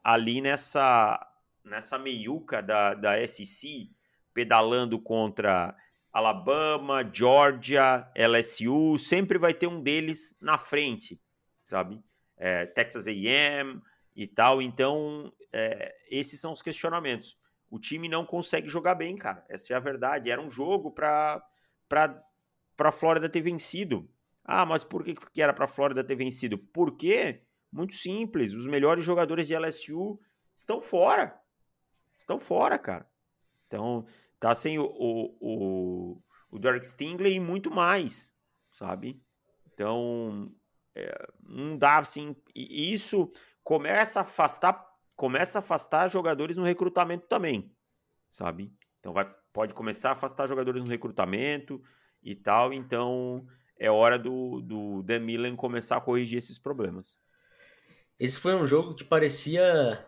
[0.03, 1.19] ali nessa
[1.63, 3.89] nessa meiuca da, da SEC,
[4.32, 5.76] pedalando contra
[6.13, 11.19] Alabama, Georgia, LSU, sempre vai ter um deles na frente,
[11.65, 11.99] sabe?
[12.38, 13.82] É, Texas A&M
[14.15, 14.61] e tal.
[14.61, 17.39] Então, é, esses são os questionamentos.
[17.71, 19.43] O time não consegue jogar bem, cara.
[19.49, 20.30] Essa é a verdade.
[20.30, 21.43] Era um jogo para
[22.76, 24.09] para Flórida ter vencido
[24.43, 26.57] Ah, mas por que, que era para a Flórida ter vencido?
[26.57, 27.41] Por quê?
[27.71, 28.53] Muito simples.
[28.53, 30.19] Os melhores jogadores de LSU
[30.55, 31.39] estão fora.
[32.17, 33.09] Estão fora, cara.
[33.67, 34.05] Então,
[34.39, 38.34] tá sem o, o, o, o Derek Stingley e muito mais,
[38.71, 39.21] sabe?
[39.73, 40.51] Então,
[40.95, 42.36] é, não dá assim.
[42.55, 43.32] E isso
[43.63, 47.76] começa a afastar, começa a afastar jogadores no recrutamento também,
[48.30, 48.71] sabe?
[48.99, 51.82] Então vai, pode começar a afastar jogadores no recrutamento
[52.26, 52.73] e tal.
[52.73, 53.47] Então
[53.78, 57.17] é hora do, do Dan Milan começar a corrigir esses problemas.
[58.19, 60.05] Esse foi um jogo que parecia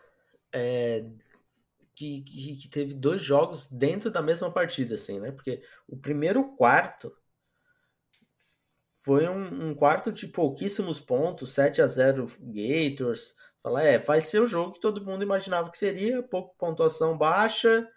[0.54, 1.06] é,
[1.94, 5.32] que, que, que, teve dois jogos dentro da mesma partida, assim, né?
[5.32, 7.12] Porque o primeiro quarto
[9.00, 13.36] foi um, um quarto de pouquíssimos pontos, 7 a 0 Gators.
[13.64, 17.90] Fala, é, vai ser o jogo que todo mundo imaginava que seria, pouco pontuação baixa,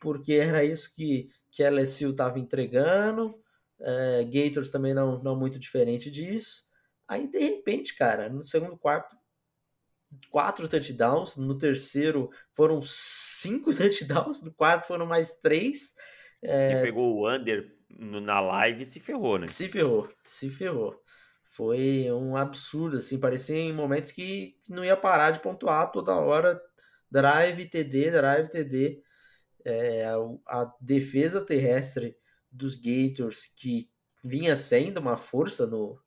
[0.00, 3.41] porque era isso que, que a LSU estava entregando.
[3.82, 6.64] É, Gators também não, não muito diferente disso.
[7.08, 9.16] Aí, de repente, cara, no segundo quarto,
[10.30, 11.36] quatro touchdowns.
[11.36, 14.42] No terceiro foram cinco touchdowns.
[14.42, 15.94] No quarto foram mais três.
[16.42, 16.80] É...
[16.80, 19.46] E pegou o under na live e se ferrou, né?
[19.46, 20.98] Se ferrou, se ferrou.
[21.44, 23.20] Foi um absurdo, assim.
[23.20, 26.60] Parecia em momentos que não ia parar de pontuar toda hora.
[27.10, 29.02] Drive, TD, drive, TD.
[29.64, 30.16] É, a,
[30.62, 32.16] a defesa terrestre
[32.52, 33.90] dos Gators, que
[34.22, 35.98] vinha sendo uma força no,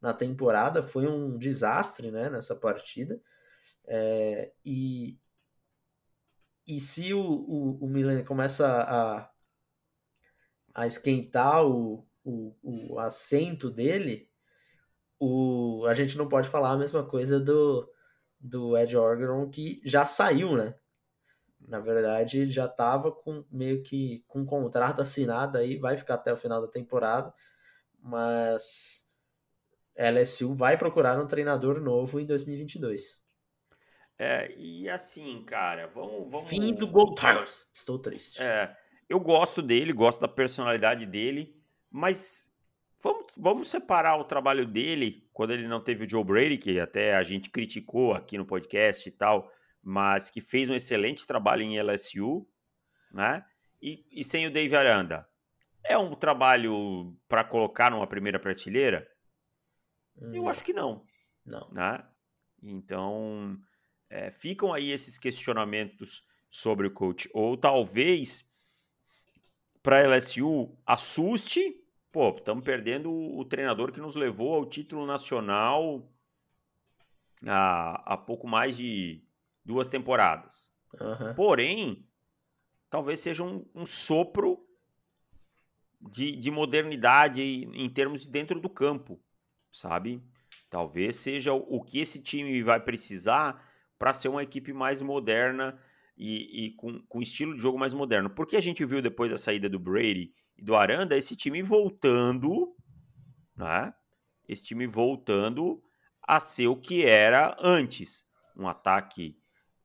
[0.00, 3.20] na temporada, foi um desastre né, nessa partida.
[3.86, 5.18] É, e,
[6.66, 9.30] e se o, o, o Milan começa a,
[10.74, 14.28] a esquentar o, o, o assento dele,
[15.18, 17.90] o, a gente não pode falar a mesma coisa do,
[18.38, 20.74] do Ed Orgeron, que já saiu, né?
[21.66, 26.32] Na verdade, já estava com meio que com um contrato assinado aí, vai ficar até
[26.32, 27.32] o final da temporada,
[28.00, 29.08] mas
[29.96, 33.22] LSU vai procurar um treinador novo em 2022.
[34.18, 36.30] É, e assim, cara, vamos.
[36.30, 36.48] vamos...
[36.48, 37.66] Fim do Gold Tigers.
[37.72, 38.40] Estou triste.
[38.40, 38.76] É,
[39.08, 41.56] eu gosto dele, gosto da personalidade dele,
[41.90, 42.50] mas
[43.02, 47.16] vamos, vamos separar o trabalho dele quando ele não teve o Joe Brady, que até
[47.16, 49.50] a gente criticou aqui no podcast e tal,
[49.84, 52.48] mas que fez um excelente trabalho em LSU,
[53.12, 53.44] né?
[53.80, 55.28] E, e sem o Dave Aranda.
[55.84, 59.06] É um trabalho para colocar numa primeira prateleira?
[60.16, 61.04] Hum, eu acho que não.
[61.44, 61.68] Não.
[61.70, 62.02] Né?
[62.62, 63.58] Então,
[64.08, 67.28] é, ficam aí esses questionamentos sobre o coach.
[67.34, 68.50] Ou talvez
[69.82, 76.10] para a LSU assuste, pô, estamos perdendo o, treinador que nos levou ao título nacional
[77.46, 79.22] há, há pouco mais de
[79.64, 80.70] duas temporadas.
[81.00, 81.34] Uhum.
[81.34, 82.06] Porém,
[82.90, 84.64] talvez seja um, um sopro
[86.00, 89.20] de, de modernidade em termos de dentro do campo,
[89.72, 90.22] sabe?
[90.68, 93.64] Talvez seja o, o que esse time vai precisar
[93.98, 95.80] para ser uma equipe mais moderna
[96.16, 98.30] e, e com, com estilo de jogo mais moderno.
[98.30, 102.76] Porque a gente viu depois da saída do Brady e do Aranda esse time voltando,
[103.56, 103.94] né?
[104.46, 105.82] Esse time voltando
[106.22, 108.26] a ser o que era antes.
[108.56, 109.36] Um ataque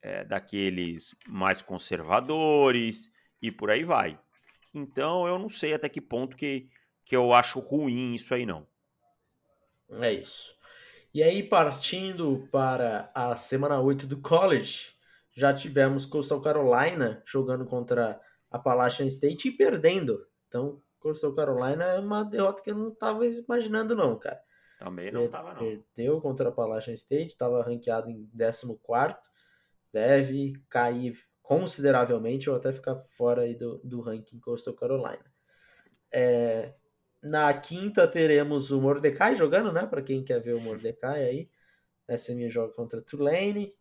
[0.02, 4.20] é, daqueles mais conservadores e por aí vai.
[4.74, 6.70] Então eu não sei até que ponto que,
[7.06, 8.68] que eu acho ruim isso aí não.
[10.00, 10.58] É isso.
[11.12, 14.94] E aí, partindo para a semana 8 do college,
[15.36, 18.22] já tivemos Coastal Carolina jogando contra
[18.52, 20.24] Appalachian State e perdendo.
[20.48, 24.40] Então, Coastal Carolina é uma derrota que eu não estava imaginando, não, cara.
[24.78, 25.60] Também não estava, não.
[25.96, 28.78] Perdeu contra Appalachian State, estava ranqueado em 14.
[29.92, 35.26] Deve cair consideravelmente ou até ficar fora aí do, do ranking Coastal Carolina.
[36.12, 36.74] É,
[37.22, 39.86] na quinta teremos o Mordecai jogando, né?
[39.86, 41.50] Para quem quer ver o Mordecai aí.
[42.08, 43.76] SMU joga contra Tulane.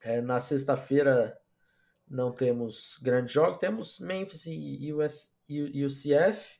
[0.00, 1.38] É, na sexta-feira
[2.06, 6.58] não temos grandes jogos, temos Memphis e US, UCF.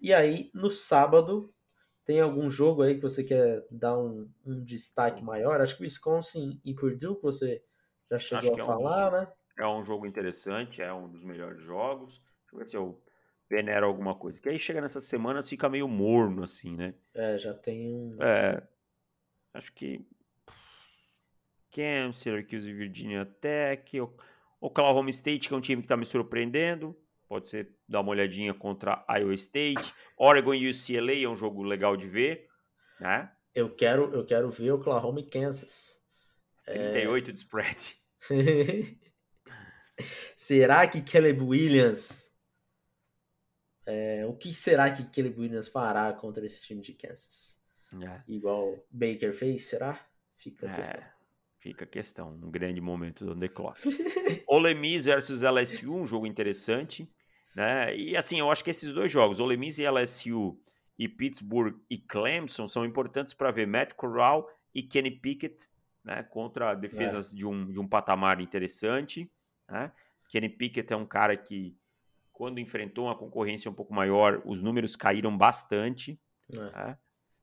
[0.00, 1.54] E aí no sábado
[2.04, 5.60] tem algum jogo aí que você quer dar um, um destaque maior?
[5.60, 7.62] Acho que Wisconsin e Purdue que você
[8.18, 9.32] já chegou a é falar, um, né?
[9.58, 12.18] É um jogo interessante, é um dos melhores jogos.
[12.18, 13.02] Deixa eu ver se eu
[13.48, 14.40] venera alguma coisa.
[14.40, 16.94] Que aí chega nessa semana fica meio morno, assim, né?
[17.14, 18.16] É, já tem um.
[18.22, 18.62] É.
[19.52, 20.06] Acho que.
[21.70, 23.98] Kansas, Syracuse e Virginia Tech.
[24.60, 26.96] Oklahoma State, que é um time que tá me surpreendendo.
[27.28, 29.94] Pode ser dar uma olhadinha contra Iowa State.
[30.16, 32.48] Oregon e UCLA é um jogo legal de ver.
[33.00, 33.30] Né?
[33.54, 36.00] Eu quero, eu quero ver Oklahoma e Kansas.
[36.66, 37.32] 38 é...
[37.32, 38.01] de spread.
[40.36, 42.32] Será que Caleb Williams
[43.86, 47.60] É, o que será que Caleb Williams fará contra esse time de Kansas?
[48.00, 48.22] É.
[48.26, 50.00] Igual Baker fez, será?
[50.36, 51.04] Fica a É, questão.
[51.58, 52.30] fica a questão.
[52.42, 53.80] Um grande momento do The Clock.
[54.46, 57.10] Ole Miss versus LSU, um jogo interessante.
[57.54, 57.96] Né?
[57.96, 60.60] E assim, eu acho que esses dois jogos, Ole Miss e LSU
[60.98, 65.68] e Pittsburgh e Clemson, são importantes para ver Matt Corral e Kenny Pickett
[66.04, 69.30] né, contra defesas de, um, de um patamar interessante.
[69.68, 69.92] Né?
[70.28, 71.76] Kenny Pickett é um cara que,
[72.32, 76.20] quando enfrentou uma concorrência um pouco maior, os números caíram bastante.
[76.52, 76.58] É.
[76.58, 76.98] né?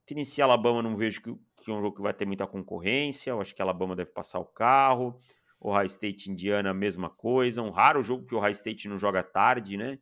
[0.06, 3.30] Tennessee e Alabama não vejo que, que é um jogo que vai ter muita concorrência.
[3.30, 5.22] Eu acho que Alabama deve passar o carro.
[5.62, 7.62] Ohio State e Indiana, mesma coisa.
[7.62, 10.00] Um raro jogo que o Ohio State não joga tarde, né?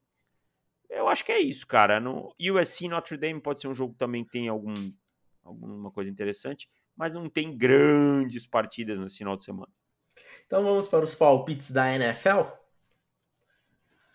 [0.90, 2.00] Eu acho que é isso, cara.
[2.00, 4.74] No USC Notre Dame pode ser um jogo que também tem algum,
[5.44, 9.72] alguma coisa interessante, mas não tem grandes partidas nesse final de semana.
[10.46, 12.42] Então vamos para os palpites da NFL.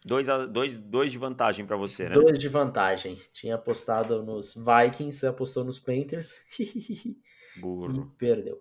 [0.04, 2.14] Dois, a- dois, dois de vantagem para você, né?
[2.14, 3.14] Dois de vantagem.
[3.32, 7.16] Tinha apostado nos Vikings, apostou nos Panthers e
[7.60, 8.12] Burro.
[8.18, 8.60] perdeu.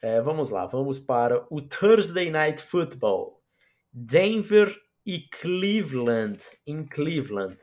[0.00, 3.40] É, vamos lá, vamos para o Thursday Night Football.
[3.92, 7.56] Denver e Cleveland, em Cleveland.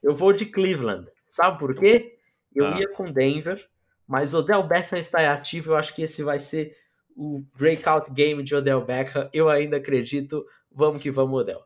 [0.00, 1.10] Eu vou de Cleveland.
[1.26, 2.18] Sabe por quê?
[2.54, 2.78] Eu Ah.
[2.78, 3.68] ia com Denver,
[4.12, 5.70] mas Odell Beckham está ativo.
[5.70, 6.76] Eu acho que esse vai ser
[7.16, 9.30] o breakout game de Odell Beckham.
[9.32, 10.46] Eu ainda acredito.
[10.70, 11.64] Vamos que vamos, Odell.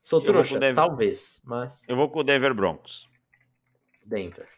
[0.00, 0.74] Sou Eu trouxa, Denver.
[0.74, 3.06] talvez, mas Eu vou com o Denver Broncos.
[4.06, 4.48] Denver.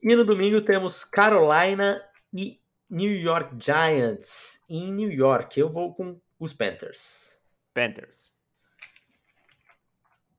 [0.00, 2.00] E no domingo temos Carolina
[2.32, 5.58] e New York Giants em New York.
[5.58, 7.36] Eu vou com os Panthers.
[7.74, 8.32] Panthers.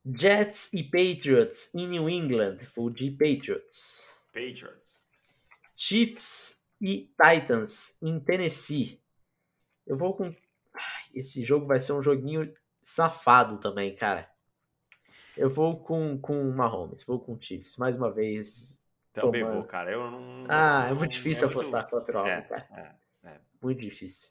[0.05, 2.59] Jets e Patriots em New England.
[2.73, 4.17] Vou de Patriots.
[4.31, 5.05] Patriots.
[5.77, 8.99] Chiefs e Titans em Tennessee.
[9.85, 10.35] Eu vou com.
[11.13, 12.51] Esse jogo vai ser um joguinho
[12.81, 14.29] safado também, cara.
[15.37, 17.77] Eu vou com com Mahomes, vou com Chiefs.
[17.77, 18.81] Mais uma vez.
[19.13, 19.91] Também Pô, vou, cara.
[19.91, 20.45] Eu não.
[20.49, 22.99] Ah, é não- muito difícil é muito- apostar contra o É, cara.
[23.23, 23.39] é.
[23.61, 24.29] Muito difícil.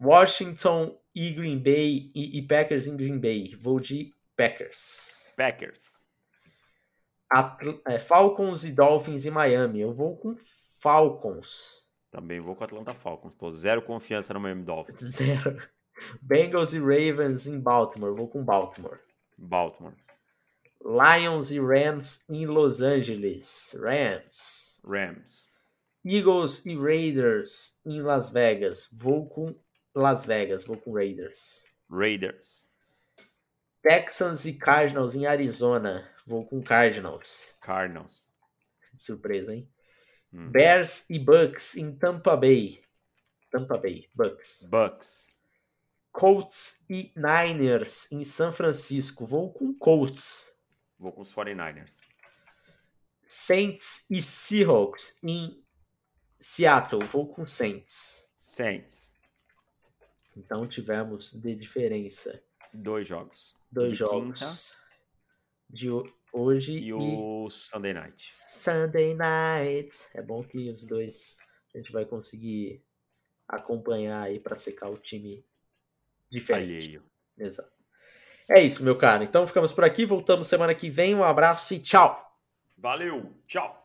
[0.00, 3.54] Washington e Green Bay e, e Packers em Green Bay.
[3.60, 5.32] Vou de Packers.
[5.36, 5.99] Packers.
[7.30, 9.80] Atl- é, Falcons e Dolphins em Miami.
[9.80, 10.36] Eu vou com
[10.80, 11.88] Falcons.
[12.10, 13.32] Também vou com Atlanta Falcons.
[13.38, 14.98] Tô zero confiança no Miami Dolphins.
[15.14, 15.56] Zero.
[16.20, 18.14] Bengals e Ravens em Baltimore.
[18.16, 18.98] Vou com Baltimore.
[19.38, 19.94] Baltimore.
[20.82, 23.76] Lions e Rams em Los Angeles.
[23.78, 24.80] Rams.
[24.84, 25.48] Rams.
[26.04, 28.88] Eagles e Raiders em Las Vegas.
[28.92, 29.54] Vou com
[29.94, 30.64] Las Vegas.
[30.64, 31.66] Vou com Raiders.
[31.90, 32.66] Raiders.
[33.82, 36.08] Texans e Cardinals em Arizona.
[36.26, 37.56] Vou com Cardinals.
[37.60, 38.30] Cardinals.
[38.94, 39.68] Surpresa, hein?
[40.32, 40.50] Hum.
[40.50, 42.82] Bears e Bucks em Tampa Bay.
[43.50, 44.68] Tampa Bay, Bucks.
[44.70, 45.26] Bucks.
[46.12, 49.24] Colts e Niners em São Francisco.
[49.24, 50.56] Vou com Colts.
[50.98, 52.00] Vou com os 49ers.
[53.24, 55.64] Saints e Seahawks em
[56.38, 57.04] Seattle.
[57.04, 58.28] Vou com Saints.
[58.36, 59.12] Saints.
[60.36, 63.56] Então tivemos de diferença Dois jogos.
[63.70, 64.76] Dois De jogos
[65.68, 68.16] de ho- hoje E e, o Sunday Night.
[68.18, 69.96] Sunday Night.
[70.14, 71.38] É bom que os dois
[71.74, 72.84] a gente vai conseguir
[73.48, 75.44] acompanhar aí para secar o time
[76.30, 76.84] diferente.
[76.86, 77.04] Alheio.
[77.38, 77.70] Exato.
[78.50, 79.22] É isso, meu cara.
[79.22, 80.04] Então ficamos por aqui.
[80.04, 81.14] Voltamos semana que vem.
[81.14, 82.20] Um abraço e tchau.
[82.76, 83.32] Valeu.
[83.46, 83.79] Tchau.